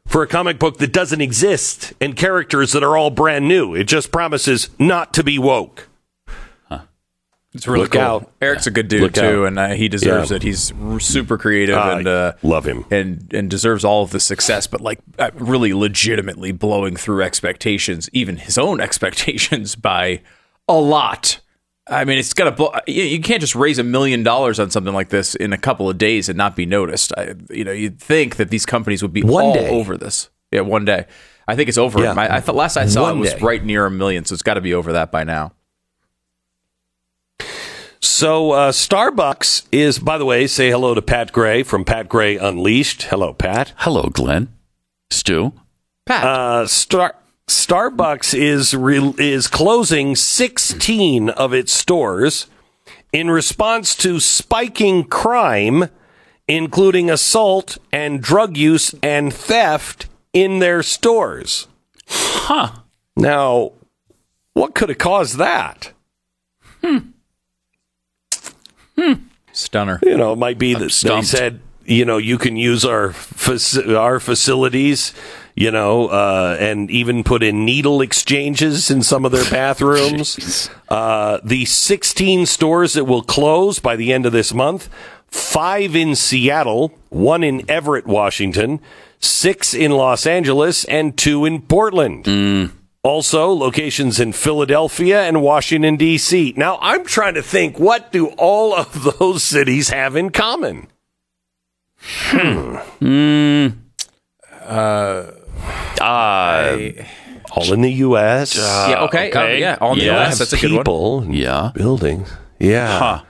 for 0.07 0.23
a 0.23 0.27
comic 0.27 0.59
book 0.59 0.79
that 0.79 0.93
doesn't 0.93 1.21
exist 1.21 1.93
and 2.01 2.17
characters 2.17 2.73
that 2.73 2.83
are 2.83 2.97
all 2.97 3.11
brand 3.11 3.49
new. 3.49 3.75
It 3.75 3.85
just 3.85 4.13
promises 4.13 4.69
not 4.79 5.15
to 5.15 5.25
be 5.25 5.39
woke. 5.39 5.89
It's 7.55 7.69
really 7.69 7.83
Look 7.85 7.93
cool. 7.93 8.01
out. 8.01 8.33
Eric's 8.43 8.67
a 8.67 8.71
good 8.73 8.89
dude 8.89 9.03
Look 9.03 9.13
too, 9.13 9.43
out. 9.43 9.47
and 9.47 9.59
uh, 9.59 9.69
he 9.75 9.89
deserves 9.89 10.31
Yeah. 10.31 10.37
it. 10.39 10.43
He's 10.43 10.73
r- 10.83 10.99
super 10.99 11.39
creative 11.39 11.77
I 11.79 11.99
and 11.99 12.09
uh, 12.09 12.33
love 12.43 12.67
him. 12.67 12.85
and 12.91 13.33
and 13.33 13.49
deserves 13.49 13.85
all 13.85 14.03
of 14.03 14.11
the 14.11 14.19
success. 14.19 14.67
But 14.67 14.81
like, 14.81 14.99
uh, 15.21 15.31
really, 15.35 15.73
legitimately 15.73 16.51
blowing 16.53 16.97
through 16.97 17.23
expectations, 17.23 18.11
even 18.13 18.39
his 18.39 18.59
own 18.59 18.81
expectations 18.89 19.77
by 19.77 20.21
a 20.69 20.75
lot. 20.75 21.41
I 21.87 22.05
mean, 22.05 22.19
it's 22.19 22.33
got 22.35 22.45
to. 22.47 22.51
Blow, 22.53 22.73
you, 22.89 23.03
you 23.05 23.21
can't 23.21 23.41
just 23.41 23.55
raise 23.55 23.79
a 23.79 23.85
million 23.85 24.23
dollars 24.25 24.59
on 24.59 24.71
something 24.71 24.95
like 24.95 25.11
this 25.11 25.35
in 25.37 25.53
a 25.53 25.59
couple 25.59 25.89
of 25.89 25.97
days 25.99 26.29
and 26.29 26.37
not 26.39 26.57
be 26.57 26.67
noticed. 26.67 27.13
I, 27.17 27.35
you 27.51 27.63
know, 27.63 27.73
you'd 27.73 28.01
think 28.01 28.37
that 28.37 28.49
these 28.51 28.65
companies 28.67 29.01
would 29.03 29.13
be 29.13 29.23
One 29.23 29.45
all 29.45 29.55
day. 29.55 29.69
over 29.69 29.97
this. 29.97 30.31
Yeah, 30.51 30.63
one 30.63 30.85
day. 30.85 31.07
I 31.47 31.55
think 31.57 31.69
it's 31.69 31.79
over. 31.79 32.01
Yeah. 32.03 32.15
I, 32.17 32.37
I 32.37 32.41
thought 32.41 32.55
last 32.57 32.77
I 32.79 32.87
saw 32.87 33.03
One 33.03 33.19
it 33.19 33.21
was 33.21 33.33
day. 33.35 33.39
right 33.41 33.63
near 33.65 33.85
a 33.87 33.91
million, 33.91 34.25
so 34.25 34.33
it's 34.33 34.43
got 34.43 34.55
to 34.55 34.61
be 34.63 34.73
over 34.75 34.95
that 34.95 35.13
by 35.13 35.25
now. 35.25 35.53
So 38.15 38.53
uh, 38.53 38.71
Starbucks 38.71 39.67
is, 39.73 39.99
by 39.99 40.19
the 40.19 40.25
way, 40.25 40.47
say 40.47 40.71
hello 40.71 40.95
to 40.95 41.03
Pat 41.03 41.33
Gray 41.33 41.65
from 41.65 41.85
Pat 41.85 42.09
Gray 42.09 42.37
Unleashed. 42.37 43.03
Hello, 43.03 43.33
Pat. 43.33 43.73
Hello, 43.79 44.05
Glenn. 44.09 44.55
Stu. 45.11 45.53
Pat, 46.07 46.25
Uh, 46.25 46.65
Star 46.69 47.17
Starbucks 47.49 48.33
is 48.33 48.73
re- 48.73 49.15
is 49.19 49.49
closing 49.49 50.15
16 50.15 51.29
of 51.31 51.53
its 51.53 51.73
stores 51.73 52.47
in 53.13 53.33
response 53.33 53.97
to 53.97 54.21
spiking 54.21 55.03
crime, 55.03 55.89
including 56.47 57.11
assault 57.11 57.79
and 57.91 58.23
drug 58.23 58.57
use 58.57 58.95
and 59.03 59.35
theft 59.35 60.07
in 60.33 60.61
their 60.61 60.85
stores. 60.85 61.67
Huh. 62.07 62.83
Now, 63.17 63.73
what 64.53 64.77
could 64.77 64.89
have 64.91 64.99
caused 64.99 65.37
that? 65.39 65.91
Stunner. 69.53 69.99
You 70.03 70.17
know, 70.17 70.33
it 70.33 70.37
might 70.39 70.59
be 70.59 70.75
that 70.75 70.91
they 71.21 71.23
said, 71.23 71.61
you 71.85 72.05
know, 72.05 72.17
you 72.17 72.39
can 72.39 72.57
use 72.57 72.85
our 72.85 73.09
faci- 73.11 73.97
our 73.99 74.19
facilities, 74.21 75.13
you 75.55 75.71
know, 75.71 76.09
uh, 76.09 76.57
and 76.59 76.91
even 76.91 77.23
put 77.25 77.43
in 77.43 77.65
needle 77.65 78.01
exchanges 78.01 78.91
in 78.91 79.03
some 79.03 79.25
of 79.25 79.33
their 79.33 79.45
bathrooms. 79.51 80.71
uh, 80.89 81.39
the 81.45 81.65
16 81.65 82.47
stores 82.47 82.95
that 82.95 83.05
will 83.05 83.23
close 83.23 83.79
by 83.81 83.97
the 83.97 84.13
end 84.13 84.25
of 84.27 84.33
this 84.33 84.55
month, 84.55 84.89
five 85.29 85.95
in 85.95 86.15
Seattle, 86.15 86.93
one 87.11 87.43
in 87.45 87.69
Everett, 87.71 88.07
Washington, 88.07 88.81
six 89.21 89.75
in 89.75 89.93
Los 89.93 90.27
Angeles, 90.27 90.85
and 90.87 91.17
two 91.19 91.45
in 91.45 91.61
Portland. 91.63 92.73
Also, 93.05 93.51
locations 93.51 94.19
in 94.19 94.33
Philadelphia 94.33 95.23
and 95.25 95.43
Washington, 95.43 95.97
D.C. 95.97 96.55
Now, 96.57 96.79
I'm 96.81 97.05
trying 97.05 97.35
to 97.35 97.43
think 97.43 97.79
what 97.79 98.11
do 98.11 98.29
all 98.39 98.75
of 98.75 99.19
those 99.19 99.43
cities 99.43 99.91
have 99.91 100.17
in 100.17 100.31
common? 100.31 100.89
Hmm. 102.01 102.77
hmm. 103.01 103.67
Uh, 104.63 105.27
All 107.53 107.73
in 107.73 107.83
the 107.83 107.93
U.S. 107.93 108.59
Uh, 108.59 108.87
yeah, 108.91 109.05
okay. 109.05 109.31
Uh, 109.31 109.39
okay. 109.43 109.55
Oh, 109.55 109.57
yeah, 109.59 109.79
all 109.81 109.93
in 109.93 109.99
the. 109.99 110.11
US. 110.11 110.39
That's 110.39 110.53
a 110.55 110.57
good 110.57 110.73
one. 110.73 110.81
people, 110.81 111.27
yeah. 111.31 111.73
buildings. 111.75 112.33
Yeah. 112.59 113.21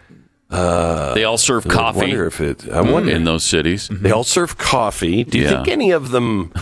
Uh, 0.51 1.15
they 1.15 1.25
all 1.25 1.37
serve 1.37 1.67
I 1.67 1.71
coffee 1.71 1.99
wonder 2.01 2.27
if 2.27 2.41
it. 2.41 2.69
I 2.71 2.81
wonder. 2.81 3.11
Hmm. 3.11 3.17
in 3.17 3.25
those 3.25 3.43
cities. 3.43 3.89
They 3.91 4.13
all 4.13 4.23
serve 4.25 4.57
coffee. 4.57 5.25
Do 5.25 5.37
you 5.39 5.45
Yeah. 5.45 5.51
think 5.51 5.69
any 5.69 5.91
of 5.91 6.11
them 6.11 6.53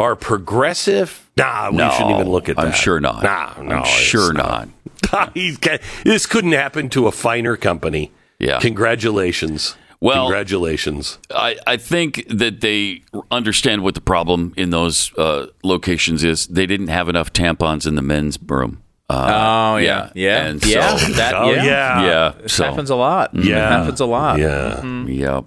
are 0.00 0.16
progressive? 0.16 1.30
Nah, 1.36 1.70
we 1.70 1.76
No, 1.78 1.90
shouldn't 1.90 2.10
even 2.16 2.28
look 2.30 2.48
at 2.48 2.56
that. 2.56 2.66
I'm 2.66 2.72
sure 2.72 3.00
not. 3.00 3.22
Nah, 3.22 3.62
no, 3.62 3.76
I'm 3.76 3.84
sure 3.84 4.32
not. 4.32 4.68
He's 5.34 5.56
ca- 5.58 5.78
this 6.04 6.26
couldn't 6.26 6.52
happen 6.52 6.88
to 6.90 7.06
a 7.06 7.12
finer 7.12 7.56
company. 7.56 8.10
Yeah. 8.38 8.58
Congratulations. 8.60 9.76
Well- 10.00 10.24
congratulations. 10.26 11.18
I, 11.30 11.56
I 11.66 11.76
think 11.76 12.24
that 12.28 12.60
they 12.60 13.02
understand 13.30 13.82
what 13.82 13.94
the 13.94 14.00
problem 14.00 14.54
in 14.56 14.70
those 14.70 15.12
uh, 15.18 15.46
locations 15.62 16.24
is. 16.24 16.46
They 16.46 16.66
didn't 16.66 16.88
have 16.88 17.08
enough 17.08 17.32
tampons 17.32 17.86
in 17.86 17.94
the 17.96 18.02
men's 18.02 18.38
room. 18.42 18.82
Uh, 19.10 19.72
Oh 19.74 19.76
yeah, 19.78 20.10
yeah, 20.14 20.46
And 20.46 20.64
yeah. 20.64 20.96
so- 20.96 21.12
that, 21.14 21.34
Oh, 21.34 21.50
yeah. 21.50 21.64
yeah. 21.64 22.02
yeah. 22.06 22.32
This 22.42 22.52
So, 22.54 22.64
happens 22.64 22.90
a 22.90 22.94
lot. 22.96 23.34
Yeah. 23.34 23.42
it 23.42 23.78
happens 23.80 24.00
a 24.00 24.06
lot. 24.06 24.38
Yeah. 24.38 24.84
yep. 25.06 25.44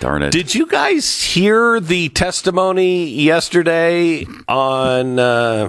Darn 0.00 0.22
it. 0.22 0.32
Did 0.32 0.54
you 0.54 0.66
guys 0.66 1.22
hear 1.22 1.78
the 1.80 2.08
testimony 2.10 3.04
yesterday 3.06 4.24
on 4.48 5.18
uh, 5.18 5.68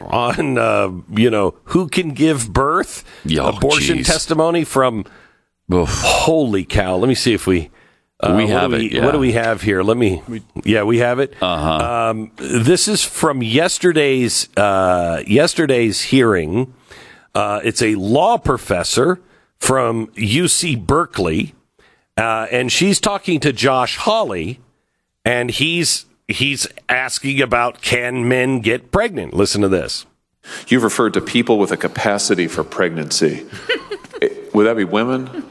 on 0.00 0.58
uh, 0.58 0.90
you 1.16 1.30
know 1.30 1.54
who 1.64 1.88
can 1.88 2.10
give 2.10 2.52
birth? 2.52 3.04
Oh, 3.38 3.48
Abortion 3.56 3.98
geez. 3.98 4.06
testimony 4.06 4.64
from 4.64 5.04
Oof. 5.72 5.88
Holy 6.02 6.64
cow! 6.64 6.96
Let 6.96 7.08
me 7.08 7.14
see 7.14 7.32
if 7.32 7.46
we 7.46 7.70
uh, 8.20 8.34
We 8.36 8.44
what 8.44 8.52
have 8.52 8.70
do 8.72 8.76
it, 8.78 8.92
yeah. 8.92 9.04
What 9.04 9.12
do 9.12 9.18
we 9.18 9.32
have 9.32 9.62
here? 9.62 9.82
Let 9.82 9.96
me. 9.96 10.22
yeah, 10.64 10.82
we 10.82 10.98
have 10.98 11.20
it. 11.20 11.34
Uh-huh. 11.40 12.10
Um, 12.10 12.32
this 12.36 12.88
is 12.88 13.04
from 13.04 13.42
yesterday's 13.42 14.48
uh, 14.56 15.22
yesterday's 15.26 16.02
hearing. 16.02 16.74
Uh, 17.34 17.60
it's 17.62 17.80
a 17.82 17.94
law 17.94 18.36
professor 18.38 19.20
from 19.58 20.08
UC 20.08 20.84
Berkeley, 20.84 21.54
uh, 22.16 22.46
and 22.50 22.70
she's 22.70 23.00
talking 23.00 23.40
to 23.40 23.52
Josh 23.52 23.96
Hawley, 23.96 24.60
and 25.24 25.50
he's 25.50 26.06
he's 26.28 26.66
asking 26.88 27.40
about 27.40 27.82
can 27.82 28.28
men 28.28 28.60
get 28.60 28.92
pregnant. 28.92 29.34
Listen 29.34 29.60
to 29.62 29.68
this. 29.68 30.06
You've 30.68 30.82
referred 30.82 31.14
to 31.14 31.20
people 31.20 31.58
with 31.58 31.70
a 31.70 31.76
capacity 31.76 32.48
for 32.48 32.64
pregnancy. 32.64 33.46
Would 34.54 34.64
that 34.64 34.76
be 34.76 34.84
women? 34.84 35.50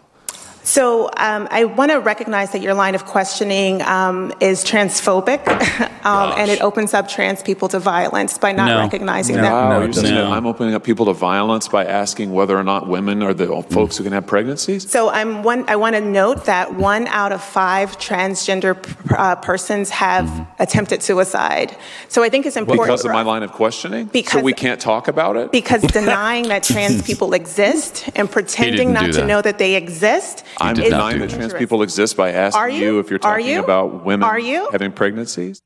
So 0.71 1.09
um, 1.17 1.49
I 1.51 1.65
want 1.65 1.91
to 1.91 1.97
recognize 1.99 2.53
that 2.53 2.61
your 2.61 2.73
line 2.73 2.95
of 2.95 3.03
questioning 3.03 3.81
um, 3.81 4.31
is 4.39 4.63
transphobic, 4.63 5.45
um, 6.05 6.31
and 6.37 6.49
it 6.49 6.61
opens 6.61 6.93
up 6.93 7.09
trans 7.09 7.43
people 7.43 7.67
to 7.67 7.77
violence 7.79 8.37
by 8.37 8.53
not 8.53 8.67
No. 8.67 8.77
recognizing 8.79 9.35
No. 9.35 9.41
that. 9.41 9.51
Wow, 9.51 9.69
No, 9.71 9.79
you're 9.79 9.89
it 9.89 9.95
doesn't. 9.95 10.15
I'm 10.17 10.45
opening 10.47 10.73
up 10.73 10.85
people 10.85 11.07
to 11.07 11.13
violence 11.13 11.67
by 11.67 11.83
asking 11.83 12.31
whether 12.31 12.57
or 12.57 12.63
not 12.63 12.87
women 12.87 13.21
are 13.21 13.33
the 13.33 13.47
folks 13.69 13.97
who 13.97 14.05
can 14.05 14.13
have 14.13 14.25
pregnancies? 14.25 14.89
So 14.89 15.09
I'm 15.09 15.43
one, 15.43 15.65
I 15.67 15.75
want 15.75 15.95
to 15.97 16.01
note 16.01 16.45
that 16.45 16.73
one 16.75 17.05
out 17.07 17.33
of 17.33 17.43
five 17.43 17.97
transgender 17.97 18.73
uh, 19.17 19.35
persons 19.35 19.89
have 19.89 20.47
attempted 20.57 21.03
suicide. 21.03 21.75
So 22.07 22.23
I 22.23 22.29
think 22.29 22.45
it's 22.45 22.55
important 22.55 22.87
Because 22.87 23.03
of 23.03 23.11
my 23.11 23.23
line 23.23 23.43
of 23.43 23.51
questioning? 23.51 24.05
so 24.05 24.11
Because- 24.13 24.41
we 24.41 24.53
can't 24.53 24.79
talk 24.79 25.09
about 25.09 25.35
it? 25.35 25.51
because 25.51 25.81
denying 26.01 26.47
that 26.47 26.63
trans 26.63 27.01
people 27.01 27.33
exist 27.41 28.09
and 28.15 28.31
pretending 28.31 28.93
didn't 28.93 28.93
not 28.93 29.05
to 29.07 29.19
that. 29.19 29.27
know 29.27 29.41
that 29.41 29.57
they 29.57 29.75
exist 29.75 30.45
I'm 30.63 30.75
did 30.75 30.89
not 30.91 30.97
denying 31.11 31.13
do 31.15 31.19
that 31.21 31.29
that. 31.31 31.37
trans 31.37 31.53
people 31.53 31.81
exist 31.83 32.15
by 32.17 32.31
asking 32.31 32.61
Are 32.61 32.69
you? 32.69 32.99
if 32.99 33.09
you're 33.09 33.17
Are 33.23 33.37
talking 33.37 33.47
you? 33.47 33.63
about 33.63 34.03
women 34.05 34.27
Are 34.27 34.39
you? 34.39 34.69
having 34.71 34.91
pregnancies. 34.91 35.61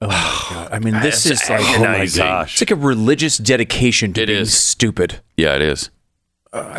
Oh 0.00 0.08
I 0.72 0.78
mean, 0.80 0.94
this 1.00 1.26
is 1.26 1.48
like 1.48 1.60
Oh 1.78 1.82
my 1.84 2.06
gosh! 2.06 2.60
it's 2.60 2.70
like 2.70 2.76
a 2.76 2.80
religious 2.80 3.38
dedication 3.38 4.12
to 4.14 4.22
It 4.22 4.26
being 4.26 4.40
is. 4.40 4.56
stupid. 4.58 5.20
Yeah, 5.36 5.54
it 5.54 5.62
is. 5.62 5.90
Uh, 6.54 6.74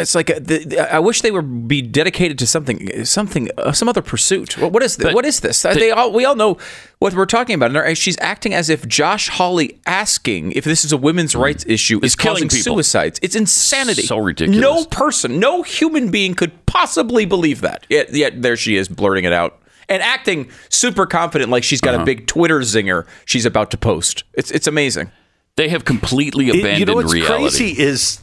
it's 0.00 0.14
like 0.14 0.30
uh, 0.30 0.36
a, 0.36 0.40
the, 0.40 0.94
I 0.94 0.98
wish 1.00 1.20
they 1.20 1.30
would 1.30 1.68
be 1.68 1.82
dedicated 1.82 2.38
to 2.38 2.46
something, 2.46 3.04
something, 3.04 3.50
uh, 3.58 3.72
some 3.72 3.86
other 3.86 4.00
pursuit. 4.00 4.56
What, 4.56 4.72
what 4.72 4.82
is 4.82 4.96
this? 4.96 5.04
But 5.04 5.14
what 5.14 5.26
is 5.26 5.40
this? 5.40 5.62
Uh, 5.66 5.74
they 5.74 5.90
all, 5.90 6.12
we 6.12 6.24
all 6.24 6.34
know 6.34 6.56
what 6.98 7.12
we're 7.12 7.26
talking 7.26 7.54
about. 7.54 7.76
And 7.76 7.98
she's 7.98 8.16
acting 8.20 8.54
as 8.54 8.70
if 8.70 8.88
Josh 8.88 9.28
Hawley 9.28 9.78
asking 9.84 10.52
if 10.52 10.64
this 10.64 10.82
is 10.82 10.92
a 10.92 10.96
women's 10.96 11.34
hmm. 11.34 11.40
rights 11.40 11.64
issue 11.68 11.98
is 11.98 12.12
Is 12.12 12.16
causing 12.16 12.48
people. 12.48 12.74
suicides. 12.74 13.20
It's 13.22 13.36
insanity. 13.36 14.02
So 14.02 14.16
ridiculous. 14.16 14.62
No 14.62 14.86
person, 14.86 15.38
no 15.38 15.62
human 15.62 16.10
being 16.10 16.34
could 16.34 16.64
possibly 16.64 17.26
believe 17.26 17.60
that. 17.60 17.84
Yet, 17.90 18.14
yet 18.14 18.40
there 18.40 18.56
she 18.56 18.76
is 18.76 18.88
blurting 18.88 19.24
it 19.24 19.32
out 19.34 19.60
and 19.90 20.02
acting 20.02 20.50
super 20.70 21.06
confident, 21.06 21.50
like 21.50 21.64
she's 21.64 21.80
got 21.80 21.94
Uh-huh. 21.94 22.02
a 22.02 22.06
big 22.06 22.26
Twitter 22.26 22.60
zinger 22.60 23.06
she's 23.24 23.44
about 23.44 23.70
to 23.72 23.76
post. 23.76 24.24
It's 24.34 24.50
it's 24.50 24.66
amazing. 24.66 25.10
They 25.56 25.68
have 25.68 25.84
completely 25.84 26.48
It- 26.48 26.60
abandoned 26.60 26.78
you 26.78 26.84
know 26.86 26.94
what's 26.94 27.12
reality. 27.12 27.38
crazy 27.38 27.82
is 27.82 28.20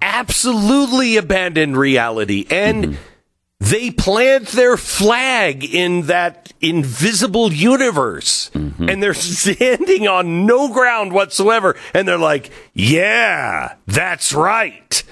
absolutely 0.00 1.16
abandoned 1.16 1.76
reality 1.76 2.46
and 2.50 2.84
Mm-hmm. 2.84 3.02
they 3.60 3.90
plant 3.90 4.48
their 4.48 4.76
flag 4.76 5.64
in 5.64 6.02
that 6.06 6.52
invisible 6.60 7.52
universe 7.52 8.50
Mm-hmm. 8.54 8.88
and 8.88 9.02
they're 9.02 9.14
standing 9.44 10.06
on 10.08 10.46
no 10.46 10.72
ground 10.72 11.12
whatsoever 11.12 11.76
and 11.94 12.06
they're 12.06 12.18
like 12.18 12.50
yeah 12.74 13.74
that's 13.86 14.32
right 14.34 15.02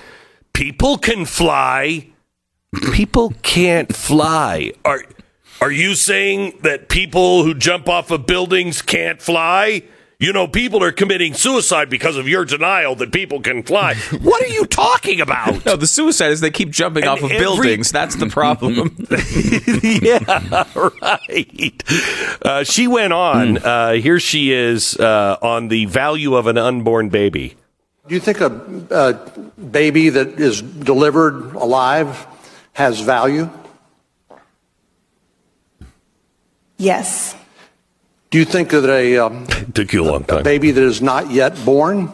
people 0.52 0.96
can 0.98 1.24
fly. 1.26 2.08
People 2.92 3.32
can't 3.42 3.94
fly. 3.94 4.72
Are 4.84 5.02
are 5.60 5.70
you 5.70 5.94
saying 5.94 6.58
that 6.62 6.88
people 6.88 7.42
who 7.44 7.54
jump 7.54 7.88
off 7.88 8.10
of 8.10 8.26
buildings 8.26 8.82
can't 8.82 9.20
fly? 9.22 9.82
You 10.24 10.32
know, 10.32 10.48
people 10.48 10.82
are 10.82 10.90
committing 10.90 11.34
suicide 11.34 11.90
because 11.90 12.16
of 12.16 12.26
your 12.26 12.46
denial 12.46 12.94
that 12.96 13.12
people 13.12 13.40
can 13.40 13.62
fly. 13.62 13.94
What 14.22 14.42
are 14.42 14.46
you 14.48 14.64
talking 14.64 15.20
about? 15.20 15.66
No, 15.66 15.76
the 15.76 15.86
suicide 15.86 16.30
is 16.30 16.40
they 16.40 16.50
keep 16.50 16.70
jumping 16.70 17.02
And 17.02 17.10
off 17.10 17.18
of 17.22 17.30
every- 17.30 17.38
buildings. 17.38 17.92
That's 17.92 18.16
the 18.16 18.26
problem. 18.28 18.74
yeah, 20.02 20.64
right. 21.02 21.82
Uh, 22.42 22.64
she 22.64 22.88
went 22.88 23.12
on. 23.12 23.58
Uh, 23.58 23.92
here 23.92 24.18
she 24.18 24.50
is 24.50 24.96
uh, 24.98 25.36
on 25.42 25.68
the 25.68 25.84
value 25.84 26.36
of 26.36 26.46
an 26.46 26.56
unborn 26.56 27.10
baby. 27.10 27.56
Do 28.08 28.14
you 28.14 28.20
think 28.20 28.40
a, 28.40 28.46
a 28.90 29.60
baby 29.60 30.08
that 30.08 30.40
is 30.40 30.62
delivered 30.62 31.54
alive 31.54 32.26
has 32.72 33.00
value? 33.00 33.50
Yes. 36.78 37.34
Do 38.34 38.40
you 38.40 38.44
think 38.44 38.70
that 38.70 38.84
a, 38.90 39.16
um, 39.18 39.46
Took 39.74 39.92
you 39.92 40.02
a 40.02 40.08
long 40.10 40.24
time. 40.24 40.42
baby 40.42 40.72
that 40.72 40.82
is 40.82 41.00
not 41.00 41.30
yet 41.30 41.54
born 41.64 42.10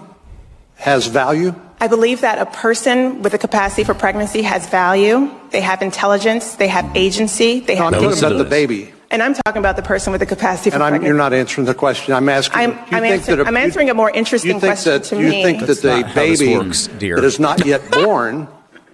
has 0.76 1.06
value? 1.06 1.54
I 1.80 1.88
believe 1.88 2.20
that 2.20 2.36
a 2.38 2.44
person 2.44 3.22
with 3.22 3.32
a 3.32 3.38
capacity 3.38 3.84
for 3.84 3.94
pregnancy 3.94 4.42
has 4.42 4.68
value. 4.68 5.30
They 5.48 5.62
have 5.62 5.80
intelligence. 5.80 6.56
They 6.56 6.68
have 6.68 6.94
agency. 6.94 7.60
They 7.60 7.76
No, 7.76 7.84
have 7.84 7.94
I'm 7.94 8.02
talking 8.02 8.18
about 8.18 8.36
the 8.36 8.44
baby. 8.44 8.92
And 9.10 9.22
I'm 9.22 9.32
talking 9.32 9.60
about 9.60 9.76
the 9.76 9.82
person 9.82 10.12
with 10.12 10.20
the 10.20 10.26
capacity 10.26 10.68
for 10.68 10.76
pregnancy. 10.76 10.76
And 10.76 10.82
I'm, 10.82 10.90
pregnancy. 10.90 11.08
you're 11.08 11.16
not 11.16 11.32
answering 11.32 11.64
the 11.66 11.74
question. 11.74 12.12
I'm 12.12 12.28
asking. 12.28 12.58
I'm- 12.60 12.70
you 12.72 12.76
I'm 12.98 13.02
think 13.02 13.14
answer- 13.14 13.36
that 13.36 13.46
I'm 13.48 13.56
answering 13.56 13.88
a 13.88 13.94
more 13.94 14.10
interesting 14.10 14.60
question 14.60 14.92
that, 14.92 15.04
to 15.04 15.16
you 15.16 15.30
me. 15.30 15.42
think 15.42 15.60
That's 15.60 15.80
that 15.80 16.06
the 16.08 16.14
baby 16.14 16.54
works, 16.54 16.88
that 16.88 17.24
is 17.24 17.40
not 17.40 17.64
yet 17.64 17.90
born, 18.02 18.46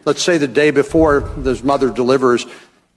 let's 0.04 0.22
say 0.22 0.38
the 0.38 0.46
day 0.46 0.70
before 0.70 1.28
this 1.38 1.64
mother 1.64 1.90
delivers, 1.90 2.46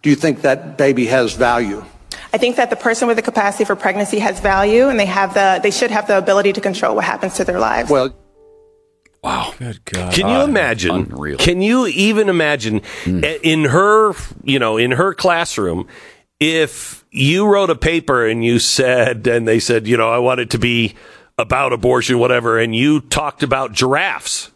do 0.03 0.11
you 0.11 0.15
think 0.15 0.43
that 0.43 0.77
baby 0.77 1.07
has 1.07 1.33
value? 1.33 1.83
I 2.31 2.37
think 2.37 2.57
that 2.57 2.69
the 2.69 2.75
person 2.75 3.07
with 3.07 3.17
the 3.17 3.23
capacity 3.23 3.65
for 3.65 3.75
pregnancy 3.75 4.19
has 4.19 4.39
value, 4.39 4.87
and 4.89 4.99
they 4.99 5.05
have 5.07 5.33
the 5.33 5.59
they 5.63 5.71
should 5.71 5.91
have 5.91 6.07
the 6.07 6.17
ability 6.17 6.53
to 6.53 6.61
control 6.61 6.95
what 6.95 7.05
happens 7.05 7.35
to 7.35 7.43
their 7.43 7.59
lives. 7.59 7.89
Well, 7.89 8.15
wow. 9.23 9.53
Good 9.57 9.83
God. 9.85 10.13
Can 10.13 10.27
you 10.29 10.37
uh, 10.37 10.43
imagine? 10.45 10.95
unreal. 10.95 11.37
Can 11.37 11.61
you 11.61 11.87
even 11.87 12.29
imagine 12.29 12.81
i- 13.05 13.39
in 13.43 13.65
her, 13.65 14.13
you 14.43 14.59
know, 14.59 14.77
in 14.77 14.91
her 14.91 15.13
classroom, 15.13 15.87
if 16.39 17.03
you 17.11 17.47
wrote 17.47 17.69
a 17.71 17.75
paper 17.75 18.27
and 18.27 18.45
you 18.45 18.59
said, 18.59 19.25
and 19.27 19.47
they 19.47 19.59
said, 19.59 19.87
you 19.87 19.97
know, 19.97 20.09
I 20.09 20.19
want 20.19 20.39
it 20.39 20.51
to 20.51 20.59
be 20.59 20.95
about 21.37 21.73
abortion, 21.73 22.19
whatever, 22.19 22.59
and 22.59 22.75
you 22.75 22.99
talked 23.01 23.43
about 23.43 23.73
giraffes. 23.73 24.51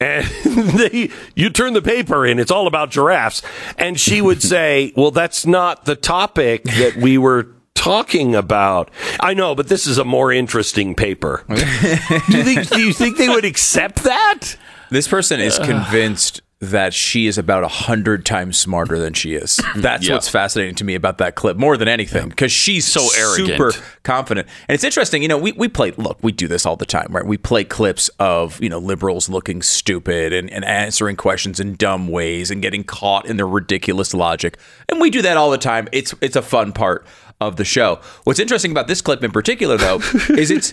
And 0.00 0.24
they, 0.44 1.10
you 1.34 1.50
turn 1.50 1.72
the 1.72 1.82
paper 1.82 2.24
in, 2.24 2.38
it's 2.38 2.50
all 2.50 2.66
about 2.66 2.90
giraffes. 2.90 3.42
And 3.76 3.98
she 3.98 4.20
would 4.20 4.42
say, 4.54 4.92
well, 4.96 5.10
that's 5.10 5.46
not 5.46 5.84
the 5.84 5.96
topic 5.96 6.64
that 6.64 6.96
we 6.96 7.18
were 7.18 7.48
talking 7.74 8.34
about. 8.34 8.90
I 9.20 9.34
know, 9.34 9.54
but 9.54 9.68
this 9.68 9.86
is 9.86 9.98
a 9.98 10.04
more 10.04 10.32
interesting 10.32 10.94
paper. 10.94 11.44
do, 11.48 11.54
you 11.54 12.44
think, 12.44 12.68
do 12.68 12.80
you 12.80 12.92
think 12.92 13.16
they 13.16 13.28
would 13.28 13.44
accept 13.44 14.04
that? 14.04 14.56
This 14.90 15.08
person 15.08 15.40
is 15.40 15.58
uh. 15.58 15.66
convinced 15.66 16.42
that 16.60 16.92
she 16.92 17.28
is 17.28 17.38
about 17.38 17.62
a 17.62 17.68
hundred 17.68 18.26
times 18.26 18.58
smarter 18.58 18.98
than 18.98 19.12
she 19.14 19.34
is. 19.34 19.60
That's 19.76 20.08
Yeah. 20.08 20.14
what's 20.14 20.28
fascinating 20.28 20.74
to 20.76 20.84
me 20.84 20.96
about 20.96 21.18
that 21.18 21.36
clip 21.36 21.56
more 21.56 21.76
than 21.76 21.86
anything 21.86 22.28
because 22.30 22.50
she's 22.50 22.84
So 22.84 23.06
arrogant. 23.16 23.48
super 23.72 23.86
confident. 24.02 24.48
And 24.68 24.74
it's 24.74 24.82
interesting, 24.82 25.22
you 25.22 25.28
know, 25.28 25.38
we, 25.38 25.52
we 25.52 25.68
play, 25.68 25.92
look, 25.92 26.18
we 26.20 26.32
do 26.32 26.48
this 26.48 26.66
all 26.66 26.74
the 26.74 26.84
time, 26.86 27.08
right? 27.10 27.24
We 27.24 27.36
play 27.36 27.62
clips 27.62 28.08
of, 28.18 28.60
you 28.60 28.68
know, 28.68 28.78
liberals 28.80 29.28
looking 29.28 29.62
stupid 29.62 30.32
and, 30.32 30.50
and 30.50 30.64
answering 30.64 31.14
questions 31.14 31.60
in 31.60 31.76
dumb 31.76 32.08
ways 32.08 32.50
and 32.50 32.60
getting 32.60 32.82
caught 32.82 33.26
in 33.26 33.36
their 33.36 33.46
ridiculous 33.46 34.12
logic. 34.12 34.58
And 34.88 35.00
we 35.00 35.10
do 35.10 35.22
that 35.22 35.36
all 35.36 35.50
the 35.52 35.58
time. 35.58 35.86
It's, 35.92 36.12
it's 36.20 36.34
a 36.34 36.42
fun 36.42 36.72
part 36.72 37.06
of 37.40 37.54
the 37.54 37.64
show. 37.64 38.00
What's 38.24 38.40
interesting 38.40 38.72
about 38.72 38.88
this 38.88 39.00
clip 39.00 39.22
in 39.22 39.30
particular, 39.30 39.76
though, 39.76 39.96
is 40.30 40.50
it's 40.50 40.72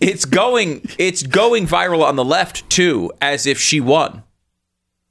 it's 0.00 0.24
going 0.24 0.88
it's 0.96 1.22
going 1.22 1.66
viral 1.66 2.02
on 2.02 2.16
the 2.16 2.24
left 2.24 2.68
too, 2.70 3.12
as 3.20 3.46
if 3.46 3.58
she 3.60 3.78
won, 3.78 4.22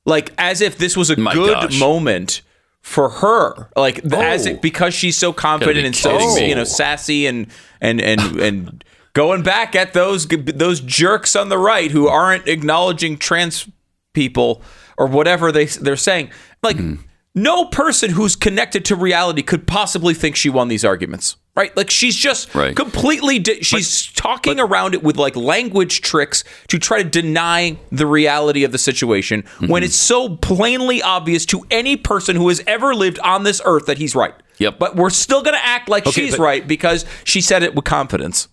like 0.08 0.34
as 0.40 0.62
if 0.62 0.80
this 0.80 0.98
was 0.98 1.12
a 1.12 1.18
My 1.20 1.34
good 1.34 1.54
gosh. 1.54 1.80
moment 1.80 2.42
for 2.82 3.10
her, 3.10 3.70
like 3.76 4.02
th- 4.02 4.14
as 4.14 4.48
Oh. 4.48 4.52
it 4.52 4.62
because 4.62 4.94
she's 4.96 5.16
so 5.18 5.32
confident 5.34 5.86
and 5.86 5.96
so 5.96 6.18
me. 6.36 6.50
you 6.50 6.56
know 6.56 6.64
sassy 6.64 7.28
and 7.28 7.48
and 7.82 8.02
and 8.02 8.40
and 8.40 8.84
going 9.14 9.44
back 9.44 9.76
at 9.76 9.94
those 9.94 10.26
those 10.28 10.80
jerks 10.80 11.36
on 11.36 11.50
the 11.50 11.58
right 11.60 11.92
who 11.92 12.08
aren't 12.08 12.48
acknowledging 12.48 13.18
trans 13.18 13.68
people 14.14 14.62
or 14.98 15.06
whatever 15.06 15.52
they 15.52 15.66
they're 15.66 15.96
saying, 15.96 16.32
like. 16.64 16.78
Hmm. 16.78 16.96
No 17.36 17.66
person 17.66 18.10
who's 18.10 18.36
connected 18.36 18.84
to 18.86 18.96
reality 18.96 19.44
could 19.44 19.68
possibly 19.68 20.16
think 20.16 20.36
she 20.36 20.50
won 20.50 20.70
these 20.70 20.84
arguments, 20.84 21.36
right? 21.58 21.76
Like 21.76 21.90
she's 21.90 22.16
just 22.16 22.54
Right. 22.56 22.76
completely 22.76 23.40
di- 23.40 23.62
she's 23.64 24.08
talking 24.14 24.60
around 24.60 24.94
it 24.94 25.04
with 25.04 25.18
like 25.18 25.36
language 25.36 26.02
tricks 26.02 26.44
to 26.70 26.78
try 26.80 27.04
to 27.04 27.10
deny 27.10 27.78
the 27.92 28.06
reality 28.06 28.64
of 28.64 28.72
the 28.72 28.78
situation 28.78 29.42
Mm-hmm. 29.42 29.68
when 29.68 29.84
it's 29.84 29.96
so 29.96 30.38
plainly 30.38 31.02
obvious 31.02 31.46
to 31.48 31.66
any 31.72 31.98
person 31.98 32.36
who 32.36 32.48
has 32.50 32.62
ever 32.68 32.94
lived 32.96 33.20
on 33.20 33.44
this 33.44 33.60
earth 33.66 33.88
that 33.88 33.98
he's 33.98 34.16
right. 34.16 34.36
Yep. 34.60 34.80
But 34.80 34.96
we're 34.96 35.10
still 35.10 35.42
going 35.42 35.56
to 35.56 35.66
act 35.66 35.90
like 35.90 36.06
Okay, 36.08 36.22
she's 36.26 36.38
but- 36.38 36.44
right 36.44 36.68
because 36.68 37.06
she 37.24 37.42
said 37.42 37.64
it 37.64 37.76
with 37.76 37.86
confidence. 37.86 38.48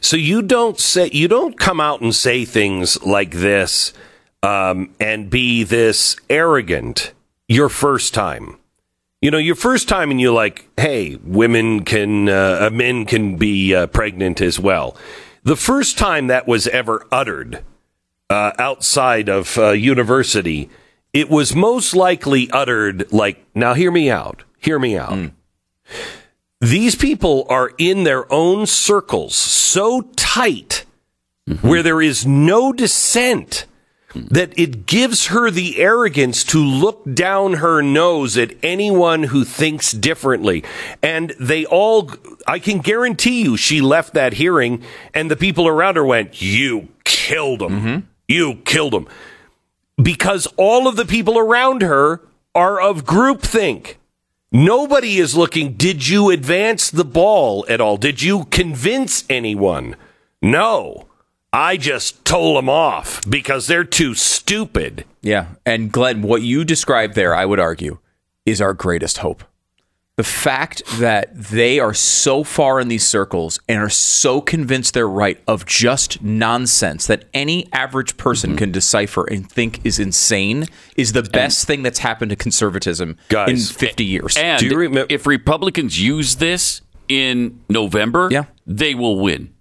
So 0.00 0.16
you 0.16 0.42
don't 0.42 0.78
say 0.80 1.10
you 1.12 1.28
don't 1.28 1.58
come 1.58 1.80
out 1.80 2.00
and 2.00 2.14
say 2.14 2.44
things 2.44 3.00
like 3.02 3.30
this 3.32 3.92
um, 4.42 4.94
and 4.98 5.28
be 5.28 5.64
this 5.64 6.16
arrogant 6.30 7.12
your 7.48 7.68
first 7.68 8.14
time. 8.14 8.56
You 9.26 9.32
know, 9.32 9.38
your 9.38 9.56
first 9.56 9.88
time, 9.88 10.12
and 10.12 10.20
you're 10.20 10.32
like, 10.32 10.68
"Hey, 10.76 11.18
women 11.24 11.82
can, 11.82 12.28
uh, 12.28 12.68
uh, 12.68 12.70
men 12.70 13.04
can 13.06 13.34
be 13.34 13.74
uh, 13.74 13.88
pregnant 13.88 14.40
as 14.40 14.60
well." 14.60 14.96
The 15.42 15.56
first 15.56 15.98
time 15.98 16.28
that 16.28 16.46
was 16.46 16.68
ever 16.68 17.04
uttered 17.10 17.64
uh, 18.30 18.52
outside 18.56 19.28
of 19.28 19.58
uh, 19.58 19.70
university, 19.70 20.70
it 21.12 21.28
was 21.28 21.56
most 21.56 21.96
likely 21.96 22.48
uttered 22.52 23.12
like, 23.12 23.44
"Now, 23.52 23.74
hear 23.74 23.90
me 23.90 24.08
out. 24.08 24.44
Hear 24.60 24.78
me 24.78 24.96
out." 24.96 25.32
these 26.60 26.94
people 26.94 27.46
are 27.48 27.72
in 27.78 28.04
their 28.04 28.32
own 28.32 28.64
circles 28.64 29.34
so 29.34 30.02
tight 30.14 30.84
where 31.62 31.82
there 31.82 32.00
is 32.00 32.24
no 32.24 32.72
dissent 32.72 33.66
that 34.14 34.58
it 34.58 34.86
gives 34.86 35.26
her 35.26 35.50
the 35.50 35.78
arrogance 35.78 36.44
to 36.44 36.58
look 36.58 37.02
down 37.12 37.54
her 37.54 37.82
nose 37.82 38.36
at 38.38 38.52
anyone 38.62 39.24
who 39.24 39.44
thinks 39.44 39.92
differently. 39.92 40.64
And 41.02 41.34
they 41.38 41.66
all, 41.66 42.10
I 42.46 42.58
can 42.58 42.78
guarantee 42.78 43.42
you, 43.42 43.56
she 43.56 43.80
left 43.80 44.14
that 44.14 44.34
hearing 44.34 44.82
and 45.12 45.30
the 45.30 45.36
people 45.36 45.68
around 45.68 45.96
her 45.96 46.04
went, 46.04 46.40
You 46.40 46.88
killed 47.04 47.62
him. 47.62 47.70
Mm-hmm. 47.70 48.06
You 48.28 48.56
killed 48.64 48.94
him. 48.94 49.06
Because 50.00 50.46
all 50.56 50.88
of 50.88 50.96
the 50.96 51.06
people 51.06 51.38
around 51.38 51.82
her 51.82 52.20
are 52.54 52.80
of 52.80 53.04
groupthink. 53.04 53.96
Nobody 54.52 55.18
is 55.18 55.36
looking, 55.36 55.74
did 55.74 56.08
you 56.08 56.30
advance 56.30 56.90
the 56.90 57.04
ball 57.04 57.66
at 57.68 57.80
all? 57.80 57.96
Did 57.96 58.22
you 58.22 58.44
convince 58.46 59.24
anyone? 59.28 59.96
No. 60.40 61.08
I 61.56 61.78
just 61.78 62.22
told 62.26 62.58
them 62.58 62.68
off 62.68 63.24
because 63.28 63.66
they're 63.66 63.82
too 63.82 64.14
stupid. 64.14 65.06
Yeah. 65.22 65.46
And 65.64 65.90
Glenn, 65.90 66.20
what 66.20 66.42
you 66.42 66.64
described 66.66 67.14
there, 67.14 67.34
I 67.34 67.46
would 67.46 67.58
argue, 67.58 67.98
is 68.44 68.60
our 68.60 68.74
greatest 68.74 69.18
hope. 69.18 69.42
The 70.16 70.22
fact 70.24 70.82
that 70.98 71.34
they 71.34 71.78
are 71.80 71.94
so 71.94 72.44
far 72.44 72.78
in 72.80 72.88
these 72.88 73.06
circles 73.06 73.58
and 73.68 73.78
are 73.78 73.88
so 73.90 74.40
convinced 74.42 74.92
they're 74.94 75.08
right 75.08 75.38
of 75.46 75.64
just 75.66 76.22
nonsense 76.22 77.06
that 77.06 77.24
any 77.32 77.70
average 77.72 78.16
person 78.18 78.50
Mm-hmm. 78.50 78.58
can 78.58 78.72
decipher 78.72 79.24
and 79.24 79.50
think 79.50 79.84
is 79.84 79.98
insane 79.98 80.66
is 80.96 81.12
the 81.14 81.22
best 81.22 81.66
thing 81.66 81.82
that's 81.82 81.98
happened 82.00 82.30
to 82.30 82.36
conservatism 82.36 83.16
Guys, 83.28 83.70
in 83.70 83.76
50 83.78 84.04
years. 84.04 84.36
And 84.36 84.60
Do 84.60 84.66
you 84.66 84.76
remember- 84.76 85.06
if 85.12 85.26
Republicans 85.26 85.98
use 86.00 86.36
this 86.36 86.82
in 87.08 87.60
November, 87.70 88.28
Yeah. 88.30 88.44
they 88.66 88.94
will 88.94 89.18
win. 89.20 89.54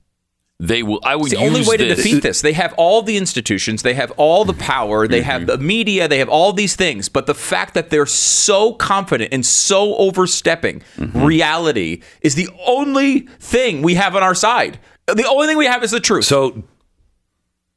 They 0.60 0.84
will. 0.84 1.01
I 1.03 1.18
would 1.18 1.34
It's 1.34 1.39
the 1.39 1.45
only 1.45 1.68
way 1.68 1.76
to 1.76 1.93
defeat 1.93 2.24
this. 2.24 2.41
They 2.41 2.53
have 2.53 2.74
all 2.78 3.01
the 3.01 3.18
institutions, 3.18 3.84
they 3.84 3.93
have 3.93 4.12
all 4.12 4.45
the 4.45 4.53
power, 4.53 5.06
they 5.06 5.22
have 5.22 5.47
the 5.47 5.58
media, 5.58 6.08
they 6.08 6.20
have 6.20 6.30
all 6.30 6.53
these 6.53 6.78
things. 6.78 7.10
But 7.10 7.26
the 7.26 7.34
fact 7.34 7.74
that 7.74 7.89
they're 7.89 8.06
so 8.06 8.74
confident 8.74 9.34
and 9.34 9.45
so 9.45 9.95
overstepping 9.97 10.82
reality 10.97 12.01
is 12.22 12.36
the 12.36 12.47
only 12.66 13.22
thing 13.39 13.82
we 13.82 13.95
have 13.95 14.16
on 14.16 14.24
our 14.24 14.36
side. 14.36 14.80
The 15.08 15.28
only 15.28 15.47
thing 15.47 15.58
we 15.58 15.66
have 15.66 15.84
is 15.84 15.91
the 15.91 15.99
truth. 15.99 16.26
So, 16.26 16.64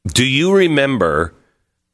do 0.07 0.25
you 0.25 0.55
remember 0.55 1.35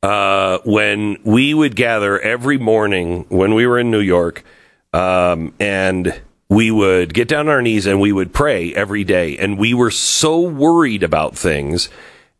uh, 0.04 0.60
when 0.66 1.18
we 1.24 1.56
would 1.56 1.76
gather 1.76 2.20
every 2.20 2.60
morning 2.60 3.26
when 3.30 3.56
we 3.56 3.66
were 3.66 3.80
in 3.80 3.90
New 3.90 4.00
York 4.02 4.44
um, 4.94 5.52
and 5.60 6.22
we 6.50 6.72
would 6.72 7.14
get 7.14 7.28
down 7.28 7.48
on 7.48 7.50
our 7.50 7.62
knees 7.62 7.86
and 7.86 8.00
we 8.00 8.12
would 8.12 8.34
pray 8.34 8.74
every 8.74 9.04
day? 9.04 9.38
And 9.38 9.58
we 9.58 9.74
were 9.74 9.92
so 9.92 10.40
worried 10.40 11.04
about 11.04 11.38
things 11.38 11.90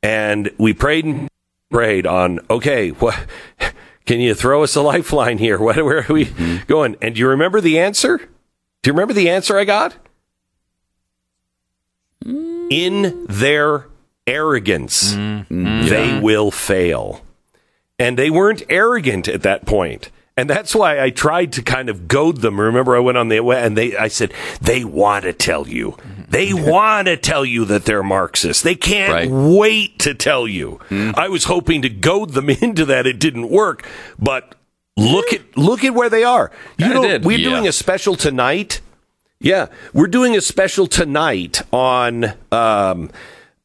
and 0.04 0.52
we 0.58 0.74
prayed 0.74 1.06
and 1.06 1.30
prayed 1.72 2.06
on, 2.06 2.40
okay, 2.50 2.90
what 2.90 3.18
can 4.06 4.20
you 4.20 4.36
throw 4.36 4.64
us 4.64 4.76
a 4.76 4.82
lifeline 4.82 5.38
here? 5.38 5.60
What, 5.62 5.78
where 5.78 6.06
are 6.08 6.14
we 6.14 6.26
mm-hmm. 6.26 6.66
going? 6.68 6.96
And 7.02 7.16
do 7.16 7.22
you 7.22 7.28
remember 7.28 7.60
the 7.60 7.80
answer? 7.80 8.18
Do 8.18 8.90
you 8.90 8.94
remember 8.94 9.14
the 9.14 9.30
answer 9.30 9.58
I 9.58 9.64
got? 9.64 9.96
Mm. 12.24 12.68
In 12.72 13.26
their 13.28 13.88
arrogance, 14.28 15.14
mm-hmm. 15.14 15.88
they 15.88 16.20
will 16.20 16.52
fail. 16.52 17.22
And 17.98 18.18
they 18.18 18.30
weren't 18.30 18.64
arrogant 18.70 19.28
at 19.28 19.42
that 19.42 19.66
point. 19.66 20.12
And 20.38 20.50
that's 20.50 20.76
why 20.76 21.00
I 21.02 21.12
tried 21.12 21.54
to 21.54 21.62
kind 21.62 21.88
of 21.90 22.10
goad 22.10 22.42
them. 22.42 22.60
Remember, 22.60 22.96
I 22.96 23.00
went 23.00 23.18
on 23.18 23.30
the 23.30 23.38
and 23.40 23.78
they, 23.78 23.96
I 23.96 24.10
said, 24.10 24.34
they 24.62 24.84
want 24.84 25.24
to 25.24 25.32
tell 25.32 25.66
you, 25.68 25.98
they 26.28 26.54
want 26.54 27.08
to 27.08 27.16
tell 27.16 27.46
you 27.46 27.64
that 27.66 27.86
they're 27.86 28.04
Marxists. 28.04 28.62
They 28.62 28.76
can't 28.76 29.14
Right. 29.14 29.30
wait 29.32 29.98
to 30.00 30.14
tell 30.14 30.46
you. 30.48 30.80
I 30.92 31.30
was 31.30 31.46
hoping 31.46 31.82
to 31.84 31.90
goad 31.90 32.32
them 32.34 32.50
into 32.62 32.84
that. 32.86 33.08
It 33.08 33.18
didn't 33.20 33.50
work, 33.50 33.88
but 34.20 34.56
look 34.98 35.32
at 35.32 35.58
look 35.58 35.84
at 35.86 35.94
where 35.94 36.10
they 36.10 36.24
are. 36.26 36.52
You 36.78 36.90
know, 36.94 37.02
we're 37.24 37.38
Yeah. 37.40 37.50
doing 37.50 37.68
a 37.68 37.72
special 37.72 38.16
tonight. 38.16 38.82
Yeah, 39.40 39.68
we're 39.94 40.08
doing 40.08 40.36
a 40.36 40.42
special 40.42 40.88
tonight 40.88 41.62
on 41.72 42.34
um, 42.52 43.10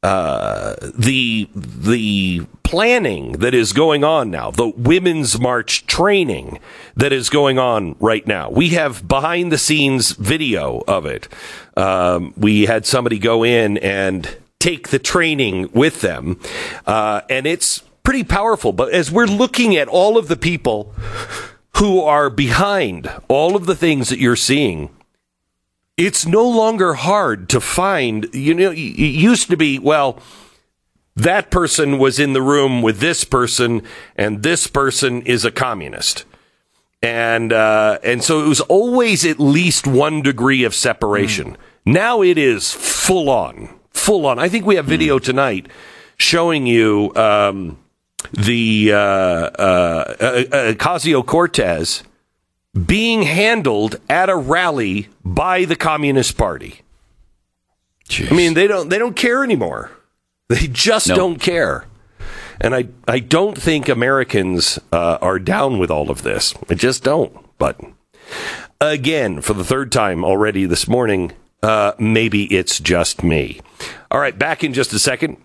uh, 0.02 0.76
the 0.96 1.48
the 1.54 2.46
planning 2.62 3.32
that 3.32 3.52
is 3.52 3.72
going 3.72 4.02
on 4.02 4.30
now, 4.30 4.50
the 4.50 4.68
women's 4.68 5.38
march 5.38 5.86
training 5.86 6.58
that 6.96 7.12
is 7.12 7.28
going 7.28 7.58
on 7.58 7.96
right 8.00 8.26
now. 8.26 8.48
We 8.48 8.70
have 8.70 9.06
behind 9.06 9.52
the 9.52 9.58
scenes 9.58 10.12
video 10.12 10.82
of 10.88 11.04
it. 11.04 11.28
Um, 11.76 12.32
we 12.36 12.66
had 12.66 12.86
somebody 12.86 13.18
go 13.18 13.44
in 13.44 13.76
and 13.78 14.38
take 14.58 14.88
the 14.88 14.98
training 14.98 15.70
with 15.72 16.00
them, 16.00 16.40
uh, 16.86 17.20
and 17.28 17.46
it's 17.46 17.80
pretty 18.02 18.24
powerful. 18.24 18.72
But 18.72 18.92
as 18.92 19.10
we're 19.10 19.26
looking 19.26 19.76
at 19.76 19.88
all 19.88 20.16
of 20.16 20.28
the 20.28 20.36
people 20.36 20.94
who 21.76 22.00
are 22.00 22.30
behind 22.30 23.10
all 23.28 23.54
of 23.54 23.66
the 23.66 23.76
things 23.76 24.08
that 24.08 24.18
you're 24.18 24.36
seeing 24.36 24.90
it's 26.00 26.24
no 26.24 26.48
longer 26.48 26.94
hard 26.94 27.50
to 27.50 27.60
find. 27.60 28.26
You 28.32 28.54
know, 28.54 28.70
it 28.70 28.76
used 28.78 29.50
to 29.50 29.56
be, 29.56 29.78
well, 29.78 30.18
that 31.14 31.50
person 31.50 31.98
was 31.98 32.18
in 32.18 32.32
the 32.32 32.40
room 32.40 32.80
with 32.80 33.00
this 33.00 33.24
person, 33.24 33.82
and 34.16 34.42
this 34.42 34.66
person 34.66 35.20
is 35.22 35.44
a 35.44 35.50
communist. 35.50 36.24
And 37.02 37.52
uh, 37.52 37.98
and 38.02 38.22
so 38.22 38.44
it 38.44 38.48
was 38.48 38.60
always 38.62 39.24
at 39.24 39.38
least 39.38 39.86
one 39.86 40.22
degree 40.22 40.64
of 40.64 40.74
separation. 40.74 41.56
Now 41.84 42.22
it 42.22 42.38
is 42.38 42.72
full 42.72 43.28
on, 43.28 43.68
full 43.90 44.26
on. 44.26 44.38
I 44.38 44.48
think 44.48 44.66
we 44.66 44.76
have 44.76 44.86
video 44.86 45.18
tonight 45.18 45.66
showing 46.16 46.66
you 46.66 47.12
um, 47.14 47.78
the 48.32 48.92
uh, 48.92 48.96
uh, 48.96 50.14
uh, 50.20 50.74
Ocasio 50.74 51.24
Cortez 51.24 52.02
being 52.86 53.22
handled 53.22 53.96
at 54.08 54.28
a 54.28 54.36
rally 54.36 55.08
by 55.24 55.64
the 55.64 55.76
Communist 55.76 56.36
Party. 56.36 56.80
I 58.30 58.32
mean, 58.34 58.54
they 58.54 58.66
don't 58.66 58.88
they 58.88 58.98
don't 58.98 59.16
care 59.16 59.44
anymore. 59.44 59.90
They 60.48 60.66
just 60.66 61.08
No. 61.08 61.14
don't 61.14 61.40
care. 61.40 61.84
And 62.60 62.74
I 62.74 62.88
I 63.06 63.20
don't 63.20 63.56
think 63.56 63.88
Americans 63.88 64.78
uh, 64.92 65.18
are 65.22 65.38
down 65.38 65.78
with 65.78 65.90
all 65.90 66.10
of 66.10 66.22
this. 66.22 66.52
I 66.68 66.74
just 66.74 67.04
don't. 67.04 67.32
But 67.58 67.80
again, 68.80 69.40
for 69.40 69.54
the 69.54 69.64
third 69.64 69.92
time 69.92 70.24
already 70.24 70.66
this 70.66 70.88
morning, 70.88 71.32
uh, 71.62 71.92
maybe 71.98 72.44
it's 72.54 72.80
just 72.80 73.22
me. 73.22 73.60
All 74.10 74.18
right, 74.20 74.36
back 74.36 74.64
in 74.64 74.74
just 74.74 74.92
a 74.92 74.98
second. 74.98 75.36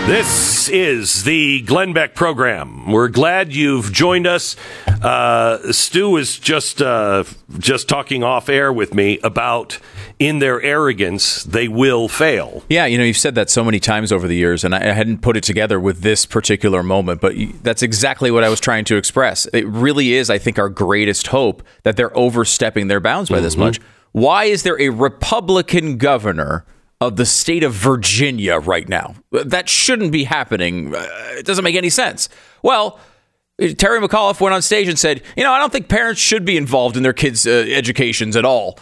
This 0.07 0.69
is 0.69 1.23
the 1.23 1.61
Glenn 1.61 1.91
Beck 1.91 2.13
program. 2.13 2.91
We're 2.91 3.07
glad 3.07 3.55
you've 3.55 3.91
joined 3.91 4.27
us. 4.27 4.55
Uh, 4.87 5.71
Stu 5.71 6.17
is 6.17 6.37
just 6.37 6.79
uh, 6.79 7.23
just 7.57 7.89
talking 7.89 8.23
off 8.23 8.47
air 8.47 8.71
with 8.71 8.93
me 8.93 9.17
about 9.23 9.79
in 10.19 10.37
their 10.37 10.61
arrogance 10.61 11.43
they 11.43 11.67
will 11.67 12.07
fail. 12.07 12.63
Yeah, 12.69 12.85
you 12.85 12.99
know, 12.99 13.03
you've 13.03 13.17
said 13.17 13.33
that 13.33 13.49
so 13.49 13.63
many 13.63 13.79
times 13.79 14.11
over 14.11 14.27
the 14.27 14.35
years, 14.35 14.63
and 14.63 14.75
I 14.75 14.89
I 14.89 14.93
hadn't 14.93 15.23
put 15.23 15.37
it 15.37 15.43
together 15.43 15.79
with 15.79 16.01
this 16.01 16.27
particular 16.27 16.83
moment, 16.83 17.19
but 17.19 17.33
that's 17.63 17.81
exactly 17.81 18.29
what 18.29 18.43
I 18.43 18.49
was 18.49 18.59
trying 18.59 18.85
to 18.85 18.97
express. 18.97 19.47
It 19.53 19.65
really 19.65 20.13
is, 20.13 20.29
I 20.29 20.37
think, 20.37 20.59
our 20.59 20.69
greatest 20.69 21.27
hope 21.27 21.63
that 21.81 21.97
they're 21.97 22.15
overstepping 22.15 22.89
their 22.89 22.99
bounds 22.99 23.31
by 23.31 23.39
this 23.39 23.57
much. 23.57 23.79
Why 24.11 24.43
is 24.43 24.61
there 24.61 24.79
a 24.79 24.89
Republican 24.89 25.97
governor 25.97 26.63
of 27.01 27.15
the 27.17 27.25
state 27.25 27.63
of 27.63 27.73
Virginia 27.73 28.57
right 28.57 28.87
now? 28.87 29.15
That 29.31 29.69
shouldn't 29.69 30.11
be 30.11 30.23
happening. 30.25 30.95
Uh, 30.95 31.07
It 31.37 31.45
doesn't 31.45 31.63
make 31.63 31.75
any 31.75 31.89
sense. 31.89 32.29
Well, 32.63 32.99
Terry 33.77 33.99
McAuliffe 33.99 34.41
went 34.41 34.53
on 34.53 34.61
stage 34.61 34.87
and 34.87 34.99
said, 34.99 35.21
"You 35.37 35.43
know, 35.43 35.51
I 35.51 35.59
don't 35.59 35.71
think 35.71 35.87
parents 35.87 36.19
should 36.19 36.43
be 36.45 36.57
involved 36.57 36.97
in 36.97 37.03
their 37.03 37.13
kids' 37.13 37.47
uh, 37.47 37.65
educations 37.69 38.35
at 38.35 38.43
all." 38.45 38.79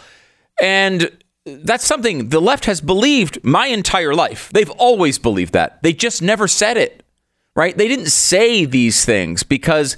And 0.60 1.10
that's 1.44 1.84
something 1.84 2.30
the 2.30 2.40
left 2.40 2.64
has 2.64 2.80
believed 2.80 3.44
my 3.44 3.66
entire 3.66 4.14
life. 4.14 4.50
They've 4.52 4.70
always 4.70 5.18
believed 5.18 5.52
that. 5.52 5.82
They 5.82 5.92
just 5.92 6.22
never 6.22 6.48
said 6.48 6.76
it, 6.76 7.04
right? 7.54 7.76
They 7.76 7.86
didn't 7.88 8.10
say 8.10 8.64
these 8.64 9.04
things 9.04 9.42
because 9.42 9.96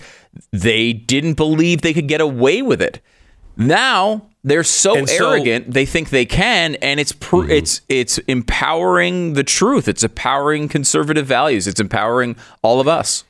they 0.53 0.93
didn't 0.93 1.35
believe 1.35 1.81
they 1.81 1.95
could 1.95 2.09
get 2.09 2.21
away 2.21 2.63
with 2.63 2.83
it. 2.83 3.01
Now 3.57 4.27
they're 4.47 4.63
so, 4.65 4.97
And 4.97 5.09
so- 5.09 5.33
arrogant 5.33 5.73
they 5.75 5.85
think 5.85 6.11
they 6.11 6.25
can, 6.25 6.77
and 6.77 7.01
it's 7.01 7.11
pr- 7.13 7.51
it's 7.51 7.81
it's 7.89 8.19
empowering 8.29 9.35
the 9.35 9.43
truth. 9.45 9.89
It's 9.89 10.05
empowering 10.05 10.69
conservative 10.69 11.27
values. 11.27 11.67
It's 11.67 11.81
empowering 11.81 12.37
all 12.63 12.81
of 12.81 12.87
us. 12.89 13.25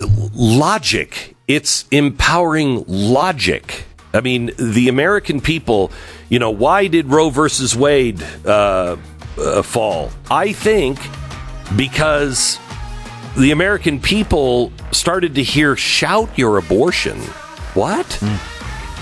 logic. 0.00 1.34
It's 1.46 1.84
empowering 1.90 2.84
logic. 2.86 3.84
I 4.14 4.20
mean, 4.20 4.52
the 4.58 4.88
American 4.88 5.40
people, 5.40 5.90
you 6.28 6.38
know, 6.38 6.50
why 6.50 6.86
did 6.86 7.06
Roe 7.08 7.30
versus 7.30 7.76
Wade 7.76 8.22
uh, 8.46 8.96
uh, 9.38 9.62
fall? 9.62 10.10
I 10.30 10.52
think 10.52 10.98
because 11.76 12.58
the 13.36 13.50
American 13.50 14.00
people 14.00 14.72
started 14.92 15.34
to 15.34 15.42
hear 15.42 15.76
shout 15.76 16.30
your 16.38 16.56
abortion. 16.58 17.18
What? 17.74 18.06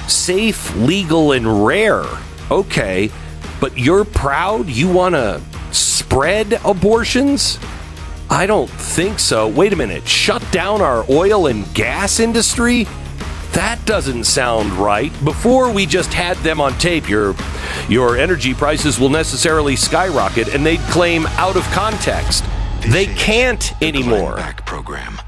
Safe, 0.08 0.74
legal, 0.76 1.32
and 1.32 1.66
rare. 1.66 2.04
Okay, 2.50 3.10
but 3.60 3.76
you're 3.76 4.04
proud? 4.04 4.68
You 4.68 4.88
want 4.88 5.14
to 5.14 5.40
spread 5.72 6.60
abortions? 6.64 7.58
I 8.28 8.46
don't 8.46 8.70
think 8.70 9.18
so. 9.18 9.48
Wait 9.48 9.72
a 9.72 9.76
minute. 9.76 10.06
Shut 10.06 10.42
down 10.50 10.80
our 10.80 11.04
oil 11.10 11.46
and 11.46 11.72
gas 11.74 12.18
industry? 12.20 12.86
That 13.52 13.78
doesn't 13.86 14.24
sound 14.24 14.72
right. 14.72 15.12
Before 15.24 15.72
we 15.72 15.86
just 15.86 16.12
had 16.12 16.36
them 16.38 16.60
on 16.60 16.76
tape, 16.78 17.08
your 17.08 17.34
your 17.88 18.16
energy 18.18 18.52
prices 18.52 18.98
will 19.00 19.08
necessarily 19.10 19.76
skyrocket 19.76 20.54
and 20.54 20.66
they'd 20.66 20.80
claim 20.80 21.26
out 21.38 21.56
of 21.56 21.62
context. 21.70 22.44
they 22.88 23.06
can't 23.06 23.72
anymore. 23.82 24.36
Program. 24.66 25.18